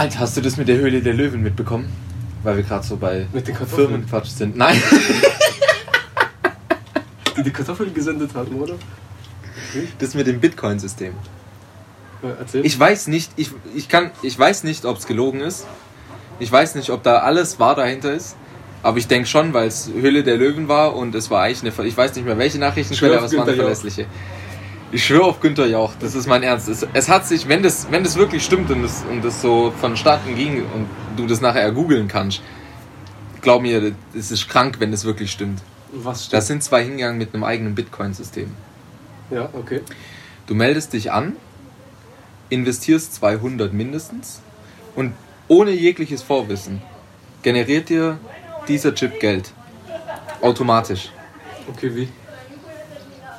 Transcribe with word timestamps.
Alter, 0.00 0.20
hast 0.20 0.34
du 0.34 0.40
das 0.40 0.56
mit 0.56 0.66
der 0.66 0.78
Höhle 0.78 1.02
der 1.02 1.12
Löwen 1.12 1.42
mitbekommen? 1.42 1.92
Weil 2.42 2.56
wir 2.56 2.62
gerade 2.62 2.86
so 2.86 2.96
bei 2.96 3.26
Mit 3.34 3.46
den? 3.46 3.54
Firmenquatsch 3.54 4.28
sind. 4.28 4.56
Nein. 4.56 4.82
Die 7.36 7.42
die 7.42 7.50
Kartoffeln 7.50 7.92
gesendet 7.92 8.34
haben, 8.34 8.58
oder? 8.58 8.76
Das 9.98 10.14
mit 10.14 10.26
dem 10.26 10.40
Bitcoin-System. 10.40 11.12
Ja, 12.22 12.30
Erzähl. 12.38 12.64
Ich 12.64 12.80
weiß 12.80 13.08
nicht, 13.08 13.30
ich, 13.36 13.50
ich 13.74 13.90
kann, 13.90 14.10
ich 14.22 14.38
weiß 14.38 14.64
nicht, 14.64 14.86
ob 14.86 14.96
es 14.96 15.06
gelogen 15.06 15.42
ist. 15.42 15.66
Ich 16.38 16.50
weiß 16.50 16.76
nicht, 16.76 16.88
ob 16.88 17.02
da 17.02 17.18
alles 17.18 17.60
wahr 17.60 17.74
dahinter 17.74 18.14
ist. 18.14 18.36
Aber 18.82 18.96
ich 18.96 19.06
denke 19.06 19.28
schon, 19.28 19.52
weil 19.52 19.68
es 19.68 19.90
Höhle 19.92 20.24
der 20.24 20.38
Löwen 20.38 20.68
war 20.68 20.96
und 20.96 21.14
es 21.14 21.30
war 21.30 21.42
eigentlich 21.42 21.78
eine, 21.78 21.86
ich 21.86 21.96
weiß 21.96 22.14
nicht 22.14 22.24
mehr 22.24 22.38
welche 22.38 22.58
Nachrichtenquelle, 22.58 23.18
aber 23.18 23.26
es 23.26 23.36
war 23.36 23.46
eine 23.46 23.54
verlässliche. 23.54 24.06
Ich 24.92 25.04
schwöre 25.04 25.24
auf 25.24 25.40
Günther 25.40 25.66
Jauch, 25.66 25.92
das 26.00 26.16
ist 26.16 26.26
mein 26.26 26.42
Ernst. 26.42 26.68
Es, 26.68 26.84
es 26.92 27.08
hat 27.08 27.24
sich, 27.24 27.46
wenn 27.48 27.62
das, 27.62 27.86
wenn 27.92 28.02
das 28.02 28.16
wirklich 28.16 28.44
stimmt 28.44 28.70
und 28.70 28.82
das, 28.82 29.04
und 29.08 29.24
das 29.24 29.40
so 29.40 29.72
vonstatten 29.80 30.34
ging 30.34 30.64
und 30.64 30.88
du 31.16 31.26
das 31.28 31.40
nachher 31.40 31.70
googeln 31.70 32.08
kannst, 32.08 32.42
glaub 33.40 33.62
mir, 33.62 33.92
es 34.16 34.32
ist 34.32 34.48
krank, 34.48 34.76
wenn 34.80 34.90
das 34.90 35.04
wirklich 35.04 35.30
stimmt. 35.30 35.62
Was 35.92 36.24
stimmt? 36.24 36.32
Da 36.32 36.40
sind 36.40 36.64
zwei 36.64 36.82
hingegangen 36.82 37.18
mit 37.18 37.34
einem 37.34 37.44
eigenen 37.44 37.74
Bitcoin-System. 37.76 38.50
ja, 39.30 39.48
okay. 39.52 39.80
Du 40.48 40.56
meldest 40.56 40.92
dich 40.92 41.12
an, 41.12 41.36
investierst 42.48 43.14
200 43.14 43.72
mindestens 43.72 44.40
und 44.96 45.12
ohne 45.46 45.70
jegliches 45.70 46.22
Vorwissen 46.22 46.82
generiert 47.42 47.88
dir 47.88 48.18
dieser 48.66 48.92
Chip 48.92 49.20
Geld. 49.20 49.52
Automatisch. 50.40 51.10
Okay, 51.68 51.94
wie? 51.94 52.08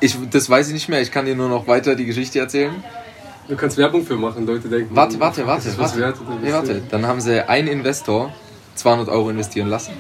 Ich, 0.02 0.18
das 0.30 0.50
weiß 0.50 0.68
ich 0.68 0.73
nicht 0.73 0.90
mehr, 0.90 1.02
ich 1.02 1.12
kann 1.12 1.26
dir 1.26 1.36
nur 1.36 1.48
noch 1.48 1.68
weiter 1.68 1.96
die 1.96 2.05
Geschichte 2.05 2.40
erzählen. 2.40 2.84
Du 3.48 3.55
kannst 3.55 3.78
Werbung 3.78 4.05
für 4.05 4.16
machen, 4.16 4.46
Leute 4.46 4.68
denken. 4.68 4.96
Warte, 4.96 5.20
warte, 5.20 5.46
warte, 5.48 5.70
ist 5.70 5.77
warte. 5.77 6.00
wert, 6.00 6.18
Nee, 6.41 6.52
warte. 6.52 6.82
Dann 6.90 7.05
haben 7.05 7.22
sie 7.22 7.48
einen 7.48 7.68
Investor 7.68 8.34
200 8.76 9.10
Euro 9.10 9.30
investieren 9.30 9.68
lassen 9.68 9.94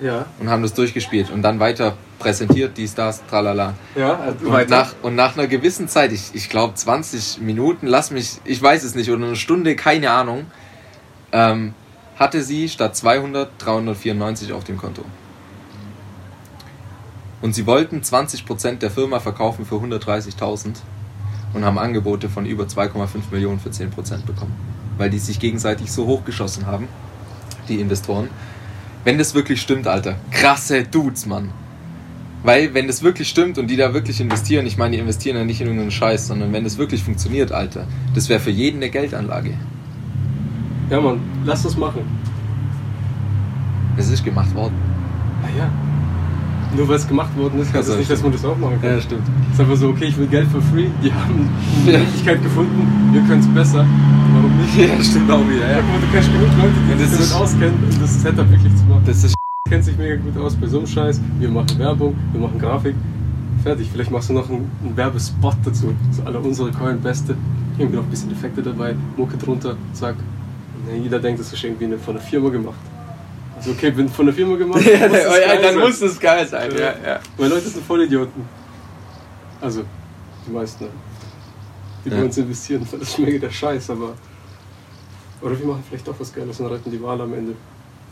Ja, 0.00 0.26
und 0.38 0.48
haben 0.48 0.62
das 0.62 0.74
durchgespielt 0.74 1.30
und 1.30 1.42
dann 1.42 1.60
weiter 1.60 1.94
präsentiert, 2.18 2.76
dies, 2.76 2.94
das, 2.94 3.24
tralala. 3.26 3.74
ja, 3.96 4.12
Und 4.40 4.50
weiter. 4.52 4.70
nach, 4.70 4.94
und 5.02 5.14
nach 5.14 5.36
einer 5.36 5.46
gewissen 5.46 5.88
Zeit, 5.88 6.12
ich, 6.12 6.30
ich 6.34 6.48
glaube 6.48 6.74
20 6.74 7.40
Minuten, 7.40 7.86
lass 7.86 8.10
mich, 8.10 8.38
ich 8.44 8.62
weiß 8.62 8.82
es 8.84 8.94
nicht, 8.94 9.10
oder 9.10 9.26
eine 9.26 9.36
Stunde, 9.36 9.76
keine 9.76 10.10
Ahnung, 10.10 10.46
ähm, 11.32 11.74
hatte 12.18 12.42
sie 12.42 12.68
statt 12.68 12.96
200 12.96 13.50
394 13.58 14.52
auf 14.52 14.64
dem 14.64 14.78
Konto. 14.78 15.04
Und 17.40 17.54
sie 17.54 17.66
wollten 17.66 18.00
20% 18.00 18.78
der 18.78 18.90
Firma 18.90 19.20
verkaufen 19.20 19.64
für 19.64 19.76
130.000 19.76 20.74
und 21.54 21.64
haben 21.64 21.78
Angebote 21.78 22.28
von 22.28 22.46
über 22.46 22.64
2,5 22.64 23.30
Millionen 23.30 23.60
für 23.60 23.70
10% 23.70 24.24
bekommen. 24.26 24.54
Weil 24.96 25.10
die 25.10 25.18
sich 25.18 25.38
gegenseitig 25.38 25.92
so 25.92 26.06
hochgeschossen 26.06 26.66
haben, 26.66 26.88
die 27.68 27.80
Investoren. 27.80 28.28
Wenn 29.04 29.18
das 29.18 29.34
wirklich 29.34 29.60
stimmt, 29.60 29.86
Alter, 29.86 30.16
krasse 30.30 30.82
Dudes, 30.82 31.26
Mann. 31.26 31.50
Weil, 32.42 32.72
wenn 32.74 32.86
das 32.86 33.02
wirklich 33.02 33.28
stimmt 33.28 33.58
und 33.58 33.68
die 33.68 33.76
da 33.76 33.94
wirklich 33.94 34.20
investieren, 34.20 34.66
ich 34.66 34.76
meine, 34.76 34.96
die 34.96 35.00
investieren 35.00 35.36
ja 35.36 35.44
nicht 35.44 35.60
in 35.60 35.66
irgendeinen 35.66 35.90
Scheiß, 35.90 36.28
sondern 36.28 36.52
wenn 36.52 36.64
das 36.64 36.78
wirklich 36.78 37.02
funktioniert, 37.02 37.50
Alter, 37.52 37.86
das 38.14 38.28
wäre 38.28 38.38
für 38.38 38.50
jeden 38.50 38.76
eine 38.76 38.90
Geldanlage. 38.90 39.54
Ja, 40.90 41.00
Mann, 41.00 41.20
lass 41.44 41.62
das 41.62 41.76
machen. 41.76 42.02
Es 43.96 44.08
ist 44.08 44.24
gemacht 44.24 44.54
worden. 44.54 44.74
Ah 45.42 45.48
ja. 45.56 45.87
Nur 46.76 46.86
weil 46.88 46.96
es 46.96 47.08
gemacht 47.08 47.36
worden 47.36 47.60
ist, 47.60 47.68
heißt 47.68 47.76
Also, 47.76 47.90
das 47.92 47.98
nicht, 47.98 48.10
dass 48.10 48.22
man 48.22 48.32
das 48.32 48.44
auch 48.44 48.56
machen 48.58 48.78
kann. 48.80 49.00
stimmt. 49.00 49.22
Es 49.48 49.54
ist 49.54 49.60
einfach 49.60 49.76
so, 49.76 49.88
okay, 49.88 50.04
ich 50.06 50.18
will 50.18 50.26
Geld 50.26 50.48
for 50.48 50.60
free. 50.60 50.86
Die 51.02 51.12
haben 51.12 51.48
eine 51.84 51.92
Ja. 51.92 51.98
Möglichkeit 51.98 52.42
gefunden, 52.42 53.10
wir 53.12 53.22
können 53.22 53.40
es 53.40 53.48
besser. 53.48 53.86
Warum 54.34 54.56
nicht? 54.58 54.76
Ja, 54.76 55.02
stimmt 55.02 55.30
auch 55.30 55.40
wieder, 55.48 55.70
Ja, 55.70 55.78
du 55.78 56.06
kennst 56.12 56.30
genug 56.32 56.48
Leute, 56.58 56.72
die 56.86 56.90
Ja, 56.90 56.96
das 56.98 57.10
sich 57.18 57.30
damit 57.30 57.42
auskennen, 57.42 57.74
um 57.90 58.00
das 58.00 58.22
Setup 58.22 58.50
wirklich 58.50 58.76
zu 58.76 58.84
machen. 58.84 59.02
Das 59.06 59.24
ist 59.24 59.34
kennt 59.68 59.84
sich 59.84 59.98
mega 59.98 60.16
gut 60.16 60.36
aus 60.38 60.54
bei 60.56 60.66
so 60.66 60.78
einem 60.78 60.86
Scheiß. 60.86 61.20
Wir 61.38 61.48
machen 61.50 61.78
Werbung, 61.78 62.14
wir 62.32 62.40
machen 62.40 62.58
Grafik. 62.58 62.94
Fertig. 63.62 63.88
Vielleicht 63.92 64.10
machst 64.10 64.30
du 64.30 64.32
noch 64.34 64.48
einen, 64.48 64.70
einen 64.82 64.96
Werbespot 64.96 65.56
dazu. 65.64 65.92
So 66.10 66.22
alle 66.24 66.38
unsere 66.38 66.70
Coin 66.70 66.98
Beste. 67.00 67.34
Irgendwie 67.76 67.96
noch 67.96 68.04
ein 68.04 68.10
bisschen 68.10 68.30
Effekte 68.32 68.62
dabei. 68.62 68.94
Mucke 69.16 69.36
drunter, 69.36 69.76
zack. 69.92 70.14
Und 70.90 71.02
jeder 71.02 71.18
denkt, 71.18 71.40
das 71.40 71.52
ist 71.52 71.62
irgendwie 71.64 71.84
eine, 71.84 71.98
von 71.98 72.14
der 72.14 72.22
Firma 72.22 72.48
gemacht. 72.48 72.78
Also 73.58 73.72
okay, 73.72 73.90
bin 73.90 74.08
von 74.08 74.26
der 74.26 74.34
Firma 74.34 74.56
gemacht. 74.56 74.84
ja, 74.86 75.08
muss 75.08 75.18
ja, 75.18 75.54
dann 75.56 75.62
sein. 75.62 75.78
muss 75.78 76.00
es 76.00 76.18
geil 76.18 76.46
sein. 76.46 76.70
Ja, 76.72 76.94
ja. 77.04 77.20
Weil 77.36 77.50
Leute 77.50 77.68
sind 77.68 77.84
voll 77.84 78.02
Idioten. 78.04 78.48
Also, 79.60 79.82
die 80.46 80.52
meisten. 80.52 80.86
Die 82.04 82.10
wollen 82.10 82.24
uns 82.24 82.38
investieren, 82.38 82.86
das 82.90 83.00
ist 83.00 83.18
mega 83.18 83.38
der 83.38 83.50
Scheiß, 83.50 83.90
aber. 83.90 84.14
Oder 85.42 85.58
wir 85.58 85.66
machen 85.66 85.84
vielleicht 85.88 86.08
auch 86.08 86.14
was 86.18 86.32
Geiles 86.32 86.58
und 86.60 86.66
retten 86.66 86.90
die 86.90 87.02
Wahl 87.02 87.20
am 87.20 87.32
Ende. 87.34 87.54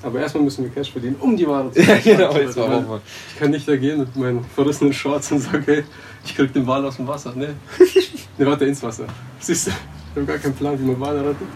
Aber 0.02 0.20
erstmal 0.20 0.44
müssen 0.44 0.64
wir 0.64 0.70
Cash 0.70 0.92
verdienen, 0.92 1.16
um 1.20 1.36
die 1.36 1.46
Ware 1.46 1.70
zu 1.72 1.80
Ja, 1.82 1.94
retten. 1.94 2.10
genau, 2.10 2.36
jetzt 2.36 2.56
war 2.56 2.68
Weil 2.68 2.76
auch 2.78 2.88
mal. 2.88 3.00
Ich 3.32 3.38
kann 3.40 3.50
nicht 3.50 3.66
da 3.66 3.76
gehen 3.76 4.00
mit 4.00 4.14
meinen 4.16 4.44
verrissenen 4.44 4.92
Shorts 4.92 5.32
und 5.32 5.40
sagen, 5.40 5.62
hey, 5.64 5.84
ich 6.24 6.36
krieg 6.36 6.52
den 6.52 6.66
Wal 6.66 6.84
aus 6.84 6.96
dem 6.96 7.06
Wasser. 7.06 7.32
Nee. 7.34 7.48
ne, 8.38 8.46
warte, 8.46 8.66
ins 8.66 8.82
Wasser. 8.82 9.06
Siehst 9.40 9.68
du, 9.68 9.70
ich 9.70 10.16
habe 10.16 10.26
gar 10.26 10.38
keinen 10.38 10.54
Plan, 10.54 10.78
wie 10.78 10.84
man 10.84 11.00
Wale 11.00 11.20
rettet. 11.20 11.48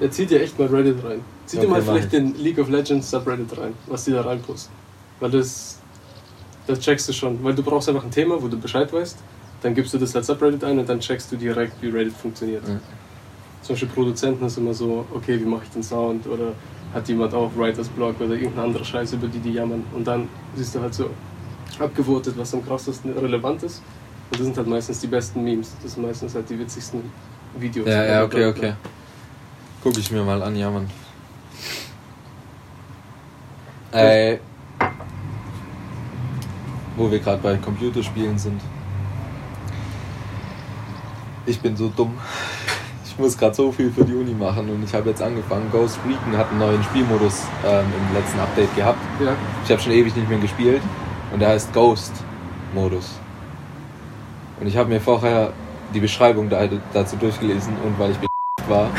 Er 0.00 0.10
zieht 0.10 0.30
ja 0.30 0.38
echt 0.38 0.58
mal 0.58 0.68
Reddit 0.68 1.02
rein. 1.04 1.20
Zieh 1.48 1.60
dir 1.60 1.68
mal 1.68 1.80
vielleicht 1.80 2.04
ich. 2.04 2.10
den 2.10 2.34
League 2.36 2.58
of 2.58 2.68
Legends 2.68 3.10
Subreddit 3.10 3.56
rein, 3.56 3.72
was 3.86 4.04
die 4.04 4.12
da 4.12 4.20
reinposten. 4.20 4.70
Weil 5.18 5.30
das, 5.30 5.78
das 6.66 6.78
checkst 6.78 7.08
du 7.08 7.14
schon. 7.14 7.42
Weil 7.42 7.54
du 7.54 7.62
brauchst 7.62 7.88
einfach 7.88 8.04
ein 8.04 8.10
Thema, 8.10 8.40
wo 8.40 8.48
du 8.48 8.58
Bescheid 8.58 8.92
weißt. 8.92 9.16
Dann 9.62 9.74
gibst 9.74 9.94
du 9.94 9.98
das 9.98 10.14
als 10.14 10.26
Subreddit 10.26 10.62
ein 10.62 10.78
und 10.78 10.86
dann 10.86 11.00
checkst 11.00 11.32
du 11.32 11.36
direkt, 11.36 11.80
wie 11.80 11.88
Reddit 11.88 12.12
funktioniert. 12.12 12.68
Ja. 12.68 12.78
Zum 13.62 13.74
Beispiel 13.74 13.88
Produzenten 13.88 14.44
ist 14.44 14.58
immer 14.58 14.74
so, 14.74 15.06
okay, 15.12 15.40
wie 15.40 15.46
mache 15.46 15.64
ich 15.64 15.70
den 15.70 15.82
Sound? 15.82 16.26
Oder 16.26 16.52
hat 16.92 17.08
jemand 17.08 17.32
auch 17.32 17.50
Writers 17.56 17.88
Blog 17.88 18.20
oder 18.20 18.34
irgendeine 18.34 18.64
andere 18.64 18.84
Scheiße, 18.84 19.16
über 19.16 19.28
die 19.28 19.38
die 19.38 19.52
jammern. 19.52 19.84
Und 19.94 20.06
dann 20.06 20.28
siehst 20.54 20.74
du 20.74 20.80
halt 20.80 20.92
so 20.92 21.08
abgewotet, 21.78 22.34
was 22.36 22.52
am 22.52 22.64
krassesten 22.64 23.16
relevant 23.16 23.62
ist. 23.62 23.82
Und 24.30 24.38
das 24.38 24.44
sind 24.44 24.56
halt 24.58 24.66
meistens 24.66 25.00
die 25.00 25.06
besten 25.06 25.42
Memes. 25.42 25.74
Das 25.82 25.94
sind 25.94 26.02
meistens 26.02 26.34
halt 26.34 26.48
die 26.50 26.58
witzigsten 26.58 27.10
Videos. 27.58 27.88
Ja, 27.88 28.04
ja, 28.04 28.24
okay, 28.24 28.44
okay. 28.44 28.74
Guck 29.82 29.96
ich 29.96 30.10
mir 30.10 30.22
mal 30.22 30.42
an, 30.42 30.54
ja, 30.54 30.70
Mann. 30.70 30.88
Äh, 33.92 34.38
wo 36.96 37.10
wir 37.10 37.18
gerade 37.20 37.40
bei 37.42 37.56
Computerspielen 37.56 38.38
sind. 38.38 38.60
Ich 41.46 41.60
bin 41.60 41.76
so 41.76 41.88
dumm. 41.88 42.12
Ich 43.06 43.18
muss 43.18 43.38
gerade 43.38 43.54
so 43.54 43.72
viel 43.72 43.90
für 43.90 44.04
die 44.04 44.14
Uni 44.14 44.32
machen 44.32 44.68
und 44.68 44.84
ich 44.84 44.94
habe 44.94 45.08
jetzt 45.08 45.22
angefangen. 45.22 45.70
Ghost 45.72 45.98
Recon 46.06 46.36
hat 46.36 46.50
einen 46.50 46.58
neuen 46.58 46.82
Spielmodus 46.84 47.44
ähm, 47.66 47.86
im 47.86 48.14
letzten 48.14 48.38
Update 48.38 48.74
gehabt. 48.76 48.98
Ja, 49.24 49.34
Ich 49.64 49.70
habe 49.70 49.80
schon 49.80 49.92
ewig 49.92 50.14
nicht 50.14 50.28
mehr 50.28 50.38
gespielt 50.38 50.82
und 51.32 51.40
der 51.40 51.48
heißt 51.48 51.72
Ghost 51.72 52.12
Modus. 52.74 53.18
Und 54.60 54.66
ich 54.66 54.76
habe 54.76 54.88
mir 54.88 55.00
vorher 55.00 55.52
die 55.94 56.00
Beschreibung 56.00 56.48
da, 56.48 56.68
dazu 56.92 57.16
durchgelesen 57.16 57.74
und 57.84 57.98
weil 57.98 58.10
ich 58.10 58.18
war, 58.68 58.90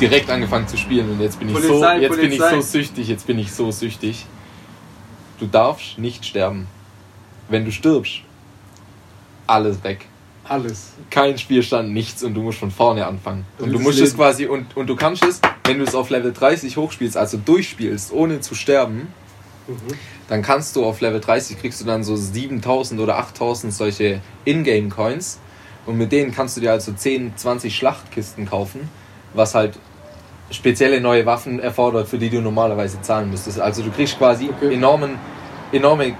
direkt 0.00 0.30
angefangen 0.30 0.68
zu 0.68 0.76
spielen 0.76 1.10
und 1.10 1.20
jetzt 1.20 1.38
bin 1.38 1.48
ich 1.48 1.54
so, 1.56 1.68
Polizei, 1.68 1.98
jetzt 2.00 2.16
bin 2.20 2.32
ich 2.32 2.38
Polizei. 2.38 2.54
so 2.56 2.60
süchtig, 2.60 3.08
jetzt 3.08 3.26
bin 3.26 3.38
ich 3.38 3.52
so 3.52 3.70
süchtig. 3.70 4.26
Du 5.38 5.46
darfst 5.46 5.98
nicht 5.98 6.24
sterben. 6.24 6.66
Wenn 7.48 7.64
du 7.64 7.70
stirbst, 7.72 8.20
alles 9.46 9.82
weg. 9.84 10.06
alles. 10.44 10.92
Kein 11.10 11.38
Spielstand, 11.38 11.92
nichts 11.92 12.22
und 12.22 12.34
du 12.34 12.42
musst 12.42 12.58
von 12.58 12.70
vorne 12.70 13.06
anfangen. 13.06 13.44
Und 13.58 13.68
du 13.68 13.74
Das 13.74 13.82
musst 13.82 14.00
es 14.00 14.14
quasi 14.16 14.46
und, 14.46 14.76
und 14.76 14.86
du 14.88 14.96
kannst 14.96 15.24
es, 15.24 15.40
wenn 15.64 15.78
du 15.78 15.84
es 15.84 15.94
auf 15.94 16.10
Level 16.10 16.32
30 16.32 16.76
hochspielst, 16.76 17.16
also 17.16 17.36
durchspielst, 17.36 18.12
ohne 18.12 18.40
zu 18.40 18.54
sterben, 18.54 19.08
Mhm. 19.68 19.74
dann 20.28 20.42
kannst 20.42 20.76
du 20.76 20.84
auf 20.84 21.00
Level 21.00 21.18
30 21.20 21.58
kriegst 21.58 21.80
du 21.80 21.84
dann 21.84 22.04
so 22.04 22.14
7000 22.14 23.00
oder 23.00 23.18
8000 23.18 23.72
solche 23.74 24.20
Ingame 24.44 24.90
Coins 24.90 25.40
und 25.86 25.98
mit 25.98 26.12
denen 26.12 26.32
kannst 26.32 26.56
du 26.56 26.60
dir 26.60 26.70
also 26.70 26.92
10, 26.92 27.32
20 27.36 27.74
Schlachtkisten 27.74 28.46
kaufen, 28.48 28.88
was 29.34 29.56
halt 29.56 29.76
spezielle 30.50 31.00
neue 31.00 31.26
Waffen 31.26 31.58
erfordert, 31.60 32.06
für 32.08 32.18
die 32.18 32.30
du 32.30 32.40
normalerweise 32.40 33.00
zahlen 33.02 33.30
müsstest. 33.30 33.60
Also 33.60 33.82
du 33.82 33.90
kriegst 33.90 34.16
quasi 34.18 34.48
Okay. 34.48 34.74
enormen, 34.74 35.18
enorme 35.72 36.14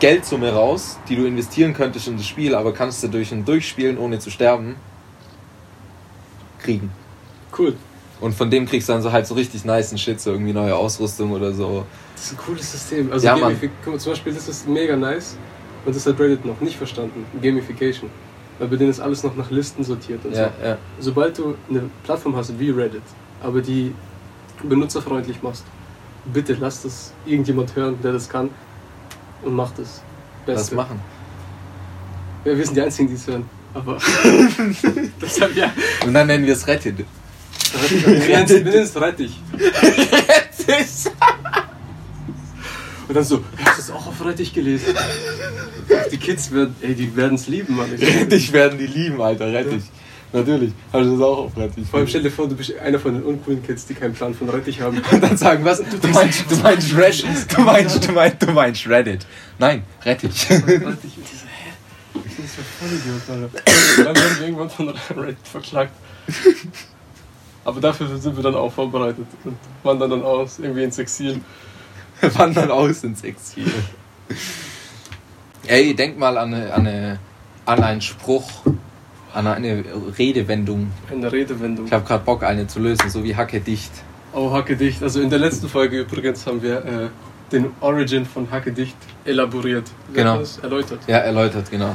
Geldsumme 0.00 0.52
raus, 0.52 0.98
die 1.08 1.16
du 1.16 1.24
investieren 1.26 1.72
könntest 1.74 2.08
in 2.08 2.16
das 2.16 2.26
Spiel, 2.26 2.54
aber 2.54 2.72
kannst 2.72 3.02
du 3.02 3.08
durch 3.08 3.32
ein 3.32 3.44
Durchspielen 3.44 3.98
ohne 3.98 4.18
zu 4.18 4.30
sterben 4.30 4.76
kriegen. 6.60 6.90
Cool. 7.56 7.74
Und 8.20 8.34
von 8.34 8.50
dem 8.50 8.66
kriegst 8.66 8.88
du 8.88 8.92
dann 8.92 9.02
so 9.02 9.12
halt 9.12 9.26
so 9.26 9.34
richtig 9.34 9.64
nice 9.64 9.98
Shit, 10.00 10.20
so 10.20 10.30
irgendwie 10.32 10.52
neue 10.52 10.74
Ausrüstung 10.74 11.32
oder 11.32 11.52
so. 11.52 11.84
Das 12.14 12.26
ist 12.26 12.32
ein 12.32 12.38
cooles 12.38 12.70
System. 12.72 13.12
Also 13.12 13.26
Ja, 13.26 13.36
Mann. 13.36 13.52
Gamifi- 13.54 13.70
guck 13.84 13.94
mal, 13.94 13.98
zum 14.00 14.12
Beispiel, 14.12 14.32
das 14.32 14.48
ist 14.48 14.68
mega 14.68 14.96
nice 14.96 15.36
und 15.84 15.94
das 15.94 16.06
hat 16.06 16.18
Reddit 16.18 16.44
noch 16.44 16.60
nicht 16.60 16.76
verstanden. 16.76 17.26
Gamification. 17.42 18.08
Weil 18.58 18.68
bei 18.68 18.76
denen 18.76 18.90
ist 18.90 19.00
alles 19.00 19.22
noch 19.24 19.34
nach 19.36 19.50
Listen 19.50 19.82
sortiert 19.82 20.24
und 20.24 20.32
Ja, 20.32 20.50
so. 20.60 20.66
ja. 20.66 20.78
Sobald 21.00 21.36
du 21.38 21.54
eine 21.68 21.90
Plattform 22.04 22.36
hast 22.36 22.58
wie 22.58 22.70
Reddit, 22.70 23.02
aber 23.42 23.60
die 23.60 23.94
benutzerfreundlich 24.62 25.42
machst, 25.42 25.64
bitte 26.32 26.56
lass 26.58 26.82
das 26.82 27.12
irgendjemand 27.26 27.74
hören, 27.76 27.98
der 28.02 28.12
das 28.12 28.28
kann 28.28 28.50
und 29.42 29.54
macht 29.54 29.78
es. 29.78 30.00
Das 30.46 30.70
machen. 30.72 31.00
Ja, 32.44 32.56
wir 32.56 32.64
sind 32.64 32.76
die 32.76 32.82
Einzigen, 32.82 33.08
die 33.08 33.14
es 33.14 33.26
hören. 33.26 33.48
Aber 33.72 33.98
deshalb 35.20 35.56
ja. 35.56 35.72
Und 36.06 36.14
dann 36.14 36.26
nennen 36.26 36.46
wir 36.46 36.52
es 36.52 36.66
Reddit. 36.66 37.04
es 38.74 38.96
Rettich. 39.00 39.40
Wir 39.52 39.60
nennen 39.60 40.80
es- 40.80 41.04
wir. 41.06 41.12
Und 43.06 43.14
dann 43.14 43.24
so, 43.24 43.44
hast 43.62 43.76
du 43.78 43.82
es 43.82 43.90
auch 43.90 44.06
auf 44.06 44.24
Rettich 44.24 44.52
gelesen? 44.54 44.94
Die 46.10 46.16
Kids 46.16 46.50
werden, 46.52 46.74
ey, 46.80 46.94
die 46.94 47.14
werden 47.16 47.34
es 47.34 47.48
lieben, 47.48 47.76
Mann. 47.76 47.90
Rettich 47.90 48.52
werden 48.52 48.78
die 48.78 48.86
lieben, 48.86 49.20
Alter. 49.20 49.52
Rettich. 49.52 49.82
Natürlich. 50.34 50.72
Habe 50.92 51.04
ich 51.04 51.10
das 51.12 51.20
auch 51.20 51.38
auf 51.38 51.56
Rettich. 51.56 51.88
Vor 51.88 52.00
allem 52.00 52.08
stell 52.08 52.22
dir 52.24 52.30
vor, 52.30 52.48
du 52.48 52.56
bist 52.56 52.76
einer 52.78 52.98
von 52.98 53.14
den 53.14 53.22
uncoolen 53.22 53.62
Kids, 53.62 53.86
die 53.86 53.94
keinen 53.94 54.14
Plan 54.14 54.34
von 54.34 54.48
Rettich 54.50 54.80
haben. 54.80 55.00
Und 55.12 55.22
dann 55.22 55.36
sagen, 55.36 55.64
was? 55.64 55.78
Du 55.78 56.08
meinst, 56.08 56.50
du 56.50 56.56
meinst 56.56 56.96
Reddit. 56.96 57.56
Du 57.56 57.60
meinst, 57.60 58.08
du 58.08 58.12
meinst, 58.12 58.42
du 58.42 58.50
meinst 58.50 58.88
Reddit. 58.88 59.26
Nein, 59.60 59.84
ist 60.04 60.24
das 62.38 62.52
für 62.52 62.62
Vollidiot, 62.80 63.22
Alter? 63.30 63.50
Dann 64.04 64.16
werden 64.16 64.38
wir 64.38 64.46
irgendwann 64.46 64.70
von 64.70 64.88
Reddit 64.88 65.46
verklagt. 65.46 65.92
Aber 67.64 67.80
dafür 67.80 68.18
sind 68.18 68.34
wir 68.34 68.42
dann 68.42 68.56
auch 68.56 68.72
vorbereitet 68.72 69.26
und 69.44 69.56
wandern 69.84 70.10
dann 70.10 70.22
aus, 70.22 70.58
irgendwie 70.58 70.82
ins 70.82 70.98
Exil. 70.98 71.40
Wandern 72.20 72.72
aus 72.72 73.04
ins 73.04 73.22
Exil. 73.22 73.70
Ey, 75.66 75.94
denk 75.94 76.18
mal 76.18 76.36
an, 76.36 76.52
eine, 76.52 76.74
an, 76.74 76.86
eine, 76.86 77.18
an 77.66 77.84
einen 77.84 78.00
Spruch, 78.00 78.50
an 79.34 79.46
eine 79.46 79.84
Redewendung. 80.18 80.90
Eine 81.10 81.30
Redewendung. 81.32 81.86
Ich 81.86 81.92
habe 81.92 82.04
gerade 82.04 82.24
Bock, 82.24 82.42
eine 82.42 82.66
zu 82.66 82.78
lösen, 82.80 83.08
so 83.10 83.22
wie 83.24 83.34
Hacke 83.36 83.60
dicht. 83.60 83.92
Oh, 84.32 84.50
Hacke 84.52 84.76
dicht. 84.76 85.02
Also 85.02 85.20
in 85.20 85.30
der 85.30 85.38
letzten 85.38 85.68
Folge 85.68 86.00
übrigens 86.00 86.46
haben 86.46 86.62
wir 86.62 86.76
äh, 86.78 87.08
den 87.52 87.66
Origin 87.80 88.24
von 88.26 88.50
Hacke 88.50 88.72
dicht 88.72 88.96
elaboriert. 89.24 89.84
Wie 90.08 90.16
Genau. 90.18 90.40
Erläutert. 90.62 91.00
Ja, 91.06 91.18
erläutert, 91.18 91.70
genau. 91.70 91.94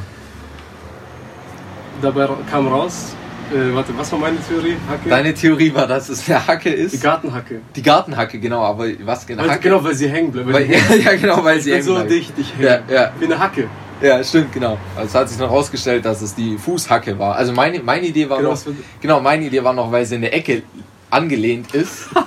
Dabei 2.02 2.30
kam 2.50 2.68
raus, 2.68 3.14
äh, 3.54 3.74
warte, 3.76 3.92
was 3.98 4.10
war 4.14 4.20
meine 4.20 4.38
Theorie? 4.48 4.78
Hacke? 4.90 5.10
Deine 5.10 5.34
Theorie 5.34 5.74
war, 5.74 5.86
dass 5.86 6.08
es 6.08 6.30
eine 6.30 6.48
Hacke 6.48 6.70
ist. 6.70 6.94
die 6.94 7.00
Gartenhacke. 7.00 7.60
Die 7.76 7.82
Gartenhacke, 7.82 8.40
genau, 8.40 8.62
aber 8.62 8.86
was 9.04 9.28
genau? 9.28 9.44
Weil, 9.44 9.50
Hacke? 9.52 9.64
genau, 9.64 9.84
weil 9.84 9.96
sie 9.96 10.08
hängen 10.08 10.32
bleibt. 10.32 10.54
Weil, 10.54 10.66
ja, 10.72 10.78
ja, 10.96 11.16
genau, 11.18 11.44
weil 11.44 11.60
sie 11.60 11.74
hängen 11.74 11.84
so 11.84 11.96
bleibt. 11.96 12.12
dicht, 12.12 12.34
ich 12.38 12.54
Ja, 12.58 12.76
hänge. 12.76 12.94
ja. 12.94 13.12
Wie 13.20 13.26
eine 13.26 13.38
Hacke. 13.40 13.68
Ja, 14.02 14.24
stimmt, 14.24 14.54
genau. 14.54 14.78
Also 14.96 15.08
es 15.08 15.16
hat 15.16 15.30
sich 15.30 15.38
noch 15.40 15.50
rausgestellt, 15.50 16.06
dass 16.06 16.22
es 16.22 16.34
die 16.34 16.58
Fußhacke 16.58 17.20
war. 17.20 17.36
Also 17.36 17.52
meine, 17.52 17.82
meine 17.84 18.08
Idee 18.08 18.30
war 18.30 18.38
Genau, 18.38 18.52
noch, 18.52 18.62
genau, 19.02 19.20
meine 19.20 19.46
Idee 19.46 19.64
war 19.64 19.74
noch, 19.74 19.92
weil 19.92 20.06
sie 20.06 20.16
in 20.16 20.22
der 20.22 20.34
Ecke 20.34 20.64
angelehnt 21.10 21.74
ist. 21.74 22.10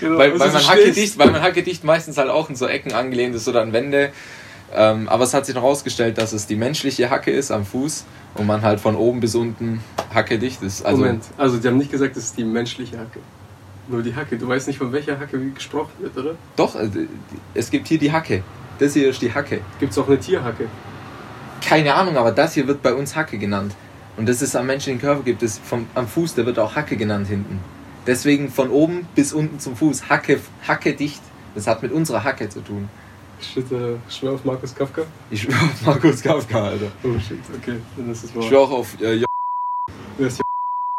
Genau, 0.00 0.18
weil, 0.18 0.38
weil, 0.38 0.50
man 0.50 0.68
Hacke 0.68 0.92
dicht, 0.92 1.18
weil 1.18 1.30
man 1.30 1.42
Hacke 1.42 1.62
dicht 1.62 1.82
meistens 1.82 2.16
halt 2.16 2.30
auch 2.30 2.48
in 2.48 2.54
so 2.54 2.66
Ecken 2.66 2.92
angelehnt 2.92 3.34
ist 3.34 3.48
oder 3.48 3.62
an 3.62 3.72
Wände. 3.72 4.10
Ähm, 4.72 5.08
aber 5.08 5.24
es 5.24 5.34
hat 5.34 5.44
sich 5.44 5.54
noch 5.54 5.62
rausgestellt, 5.62 6.18
dass 6.18 6.32
es 6.32 6.46
die 6.46 6.56
menschliche 6.56 7.10
Hacke 7.10 7.30
ist 7.30 7.50
am 7.50 7.66
Fuß 7.66 8.04
und 8.36 8.46
man 8.46 8.62
halt 8.62 8.80
von 8.80 8.96
oben 8.96 9.20
bis 9.20 9.34
unten 9.34 9.80
Hacke 10.14 10.38
dicht 10.38 10.62
ist. 10.62 10.86
Also 10.86 11.02
Moment, 11.02 11.24
also 11.36 11.58
die 11.58 11.66
haben 11.66 11.78
nicht 11.78 11.90
gesagt, 11.90 12.16
es 12.16 12.24
ist 12.24 12.38
die 12.38 12.44
menschliche 12.44 12.98
Hacke. 12.98 13.18
Nur 13.88 14.02
die 14.02 14.14
Hacke. 14.14 14.38
Du 14.38 14.48
weißt 14.48 14.66
nicht, 14.68 14.78
von 14.78 14.92
welcher 14.92 15.18
Hacke 15.18 15.38
gesprochen 15.50 15.92
wird, 15.98 16.16
oder? 16.16 16.36
doch, 16.56 16.74
also, 16.74 17.00
es 17.52 17.70
gibt 17.70 17.88
hier 17.88 17.98
die 17.98 18.12
Hacke. 18.12 18.42
Das 18.78 18.94
hier 18.94 19.08
ist 19.10 19.22
die 19.22 19.32
Hacke. 19.32 19.60
Gibt 19.78 19.92
es 19.92 19.98
auch 19.98 20.08
eine 20.08 20.18
Tierhacke? 20.18 20.68
Keine 21.64 21.94
Ahnung, 21.94 22.16
aber 22.16 22.32
das 22.32 22.54
hier 22.54 22.66
wird 22.66 22.82
bei 22.82 22.92
uns 22.94 23.14
Hacke 23.16 23.38
genannt. 23.38 23.74
Und 24.16 24.28
das 24.28 24.42
ist 24.42 24.54
am 24.54 24.66
menschlichen 24.66 25.00
Körper 25.00 25.22
gibt 25.22 25.42
es 25.42 25.58
vom, 25.58 25.86
am 25.94 26.06
Fuß, 26.06 26.34
der 26.34 26.46
wird 26.46 26.58
auch 26.58 26.76
Hacke 26.76 26.96
genannt 26.96 27.26
hinten. 27.28 27.60
Deswegen 28.06 28.50
von 28.50 28.70
oben 28.70 29.06
bis 29.14 29.32
unten 29.32 29.58
zum 29.58 29.76
Fuß 29.76 30.08
Hacke, 30.08 30.40
Hacke 30.66 30.92
dicht. 30.94 31.22
Das 31.54 31.66
hat 31.66 31.82
mit 31.82 31.92
unserer 31.92 32.22
Hacke 32.22 32.48
zu 32.48 32.60
tun. 32.60 32.88
Shit, 33.40 33.70
äh, 33.72 33.96
schwör 34.08 34.32
auf 34.34 34.44
Markus 34.44 34.74
Kafka? 34.74 35.02
Ich 35.30 35.42
schwöre 35.42 35.56
auf 35.56 35.86
Markus 35.86 36.22
Kafka, 36.22 36.64
Alter. 36.64 36.86
Oh 37.02 37.18
shit, 37.18 37.38
okay, 37.56 37.76
dann 37.96 38.10
ist 38.10 38.24
es 38.24 38.34
wahr. 38.34 38.42
Ich 38.42 38.48
schwöre 38.48 38.62
auch 38.62 38.70
auf 38.70 39.00
äh, 39.00 39.14
J- 39.14 39.26
Wer 40.18 40.26
ist 40.28 40.40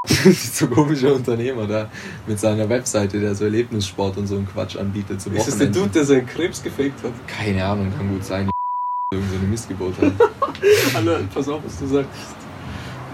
so 0.54 0.68
komischer 0.68 1.14
Unternehmer 1.14 1.68
da 1.68 1.90
mit 2.28 2.40
seiner 2.40 2.68
Webseite, 2.70 3.20
der 3.20 3.36
so 3.36 3.46
Erlebnissport 3.46 4.18
und 4.18 4.28
so 4.28 4.36
einen 4.36 4.48
Quatsch 4.48 4.76
anbietet 4.76 5.22
zum? 5.22 5.36
Ist 5.36 5.48
das 5.48 5.58
der. 5.58 5.68
Dude, 5.68 5.90
der 5.90 6.06
seinen 6.06 6.26
Krebs 6.26 6.62
gefaked 6.62 7.04
hat? 7.04 7.14
Keine 7.28 7.66
Ahnung, 7.66 7.92
kann 7.96 8.10
gut 8.10 8.24
sein. 8.24 8.50
Irgend 9.14 9.30
so 9.32 9.38
eine 9.38 9.48
Missgeburt 9.48 9.96
hat. 10.02 10.14
Alle, 10.96 11.28
pass 11.34 11.48
auf, 11.50 11.62
was 11.64 11.80
du 11.80 11.88
sagst. 11.88 12.10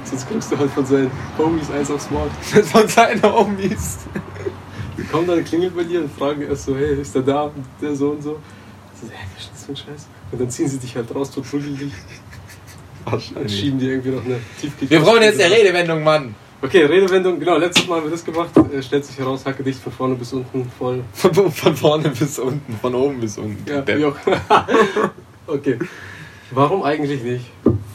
Sonst 0.03 0.27
kriegst 0.27 0.51
du 0.51 0.57
halt 0.57 0.71
von 0.71 0.85
seinen 0.85 1.11
Homies 1.37 1.69
eins 1.71 1.91
aufs 1.91 2.09
Maul. 2.09 2.29
Von 2.63 2.87
seinen 2.87 3.21
Homies. 3.23 3.99
Die 4.97 5.03
kommen 5.03 5.27
dann, 5.27 5.43
klingeln 5.43 5.73
bei 5.75 5.83
dir 5.83 6.01
und 6.01 6.11
fragen 6.11 6.41
erst 6.41 6.65
so, 6.65 6.75
hey, 6.75 6.99
ist 7.01 7.15
der 7.15 7.21
da? 7.21 7.43
Und 7.43 7.65
der 7.81 7.95
so 7.95 8.11
und 8.11 8.21
so. 8.21 8.39
So, 9.01 9.07
hä, 9.09 9.15
was 9.35 9.43
ist 9.43 9.51
das 9.53 9.63
für 9.65 9.71
ein 9.71 9.75
Scheiß? 9.75 10.07
Und 10.31 10.41
dann 10.41 10.49
ziehen 10.49 10.67
sie 10.67 10.79
dich 10.79 10.95
halt 10.95 11.13
raus, 11.13 11.31
tot 11.31 11.49
prügeln 11.49 11.77
dich. 11.77 11.93
Dann 13.05 13.13
Wahrscheinlich. 13.13 13.59
schieben 13.59 13.79
die 13.79 13.87
irgendwie 13.87 14.09
noch 14.09 14.23
eine 14.23 14.39
Tiefkühl. 14.59 14.89
Wir 14.89 14.99
brauchen 14.99 15.21
jetzt 15.23 15.41
eine 15.41 15.53
Redewendung, 15.53 16.03
Mann. 16.03 16.35
Okay, 16.63 16.85
Redewendung, 16.85 17.39
genau, 17.39 17.57
letztes 17.57 17.87
Mal 17.87 17.97
haben 17.97 18.03
wir 18.03 18.11
das 18.11 18.23
gemacht. 18.23 18.51
Äh, 18.71 18.83
stellt 18.83 19.03
sich 19.03 19.17
heraus, 19.17 19.43
Hacke 19.45 19.63
dicht 19.63 19.79
von 19.81 19.91
vorne 19.91 20.13
bis 20.13 20.31
unten 20.31 20.69
voll. 20.77 21.03
Von, 21.13 21.51
von 21.51 21.75
vorne 21.75 22.09
bis 22.09 22.37
unten, 22.37 22.77
von 22.79 22.93
oben 22.93 23.19
bis 23.19 23.39
unten. 23.39 23.67
Ja, 23.67 23.85
wie 23.87 24.05
auch. 24.05 24.15
okay. 25.47 25.79
Warum 26.51 26.83
eigentlich 26.83 27.23
nicht? 27.23 27.45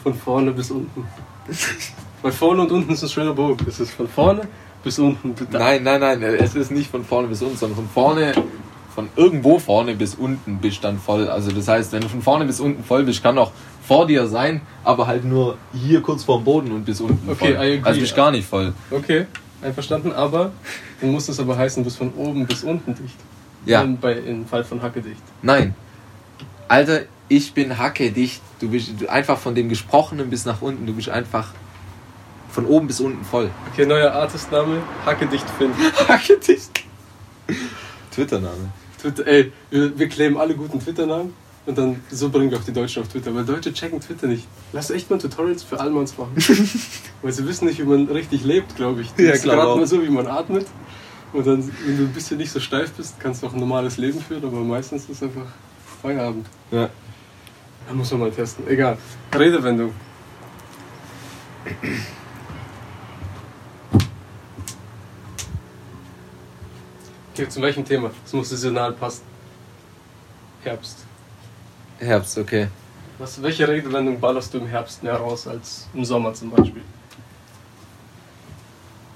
Von 0.03 0.13
vorne 0.13 0.51
bis 0.51 0.71
unten. 0.71 1.07
Weil 2.21 2.31
vorne 2.33 2.63
und 2.63 2.71
unten 2.71 2.91
ist 2.91 3.03
ein 3.03 3.09
schöner 3.09 3.33
Bogen. 3.33 3.65
Es 3.69 3.79
ist 3.79 3.91
von 3.91 4.09
vorne 4.09 4.41
bis 4.83 4.99
unten. 4.99 5.33
Nein, 5.49 5.83
nein, 5.83 6.01
nein, 6.01 6.21
es 6.21 6.55
ist 6.55 6.69
nicht 6.71 6.91
von 6.91 7.05
vorne 7.05 7.29
bis 7.29 7.41
unten, 7.41 7.55
sondern 7.55 7.77
von 7.77 7.89
vorne, 7.89 8.33
von 8.97 9.09
irgendwo 9.15 9.59
vorne 9.59 9.93
bis 9.93 10.15
unten 10.15 10.57
bist 10.57 10.83
dann 10.83 10.97
voll. 10.97 11.29
Also 11.29 11.51
das 11.51 11.67
heißt, 11.67 11.91
wenn 11.91 12.01
du 12.01 12.09
von 12.09 12.23
vorne 12.23 12.45
bis 12.45 12.59
unten 12.59 12.83
voll 12.83 13.03
bist, 13.03 13.21
kann 13.21 13.37
auch 13.37 13.51
vor 13.87 14.07
dir 14.07 14.25
sein, 14.25 14.61
aber 14.83 15.05
halt 15.05 15.23
nur 15.23 15.59
hier 15.71 16.01
kurz 16.01 16.23
vorm 16.23 16.43
Boden 16.43 16.71
und 16.71 16.83
bis 16.83 16.99
unten 16.99 17.29
Okay, 17.29 17.53
voll. 17.53 17.81
Also 17.83 17.99
bist 17.99 18.15
gar 18.15 18.31
nicht 18.31 18.47
voll. 18.47 18.73
Okay, 18.89 19.27
einverstanden, 19.61 20.11
aber 20.13 20.51
dann 20.99 21.11
muss 21.11 21.29
es 21.29 21.39
aber 21.39 21.55
heißen, 21.55 21.83
du 21.83 21.85
bist 21.85 21.99
von 21.99 22.11
oben 22.15 22.47
bis 22.47 22.63
unten 22.63 22.95
dicht. 22.95 23.17
Ja. 23.67 23.83
In, 23.83 23.99
bei, 23.99 24.13
Im 24.13 24.47
Fall 24.47 24.63
von 24.63 24.81
Hacke 24.81 25.03
dicht. 25.03 25.21
Nein. 25.43 25.75
Alter, 26.67 27.01
ich 27.29 27.53
bin 27.53 27.77
hacke 27.77 28.11
dicht. 28.11 28.41
Du 28.59 28.71
bist 28.71 28.93
du, 28.99 29.07
einfach 29.07 29.37
von 29.37 29.53
dem 29.53 29.69
Gesprochenen 29.69 30.31
bis 30.31 30.45
nach 30.45 30.63
unten. 30.63 30.87
Du 30.87 30.93
bist 30.93 31.09
einfach 31.09 31.49
von 32.49 32.65
oben 32.65 32.87
bis 32.87 32.99
unten 32.99 33.23
voll. 33.23 33.51
Okay, 33.71 33.85
neuer 33.85 34.11
Artistname, 34.11 34.81
Hacke 35.05 35.27
dicht 35.27 35.47
Finn. 35.51 35.69
Hacke 36.07 36.39
dicht. 36.39 36.83
Twitter-Name. 38.09 38.71
Twitter, 39.01 39.27
ey, 39.27 39.51
wir, 39.69 39.97
wir 39.97 40.09
claimen 40.09 40.37
alle 40.37 40.55
guten 40.55 40.79
Twitter-Namen 40.79 41.33
und 41.65 41.77
dann 41.77 42.01
so 42.09 42.29
bringen 42.29 42.49
wir 42.49 42.57
auch 42.57 42.63
die 42.63 42.73
Deutschen 42.73 43.03
auf 43.03 43.09
Twitter, 43.09 43.35
weil 43.35 43.45
Deutsche 43.45 43.73
checken 43.73 43.99
Twitter 43.99 44.27
nicht. 44.27 44.47
Lass 44.73 44.89
echt 44.89 45.09
mal 45.09 45.19
Tutorials 45.19 45.63
für 45.63 45.79
Allmanns 45.79 46.17
machen. 46.17 46.33
weil 47.21 47.31
sie 47.31 47.45
wissen 47.45 47.67
nicht, 47.67 47.79
wie 47.79 47.83
man 47.83 48.07
richtig 48.07 48.43
lebt, 48.43 48.75
glaube 48.75 49.01
ich. 49.01 49.11
Die 49.13 49.23
Ja, 49.23 49.35
gerade 49.35 49.77
mal 49.77 49.85
so, 49.85 50.01
wie 50.01 50.09
man 50.09 50.27
atmet. 50.27 50.65
Und 51.33 51.45
dann, 51.45 51.71
wenn 51.85 51.97
du 51.97 52.03
ein 52.03 52.13
bisschen 52.13 52.37
nicht 52.37 52.51
so 52.51 52.59
steif 52.59 52.93
bist, 52.93 53.19
kannst 53.19 53.43
du 53.43 53.47
auch 53.47 53.53
ein 53.53 53.59
normales 53.59 53.97
Leben 53.97 54.21
führen, 54.21 54.45
aber 54.45 54.61
meistens 54.61 55.03
ist 55.03 55.09
es 55.09 55.23
einfach 55.23 55.47
Feierabend. 56.01 56.47
Ja. 56.71 56.89
Da 57.87 57.93
muss 57.93 58.11
man 58.11 58.21
mal 58.21 58.31
testen. 58.31 58.67
Egal. 58.67 58.97
Redewendung. 59.37 59.93
Okay, 67.37 67.49
zu 67.49 67.61
welchem 67.61 67.85
Thema? 67.85 68.09
Es 68.25 68.33
muss 68.33 68.49
saisonal 68.49 68.93
passen. 68.93 69.21
Herbst. 70.63 71.05
Herbst, 71.99 72.35
okay. 72.39 72.67
Was, 73.19 73.39
welche 73.43 73.67
Redewendung 73.67 74.19
ballerst 74.19 74.55
du 74.55 74.57
im 74.57 74.65
Herbst 74.65 75.03
mehr 75.03 75.17
raus 75.17 75.45
als 75.45 75.87
im 75.93 76.03
Sommer 76.03 76.33
zum 76.33 76.49
Beispiel? 76.49 76.81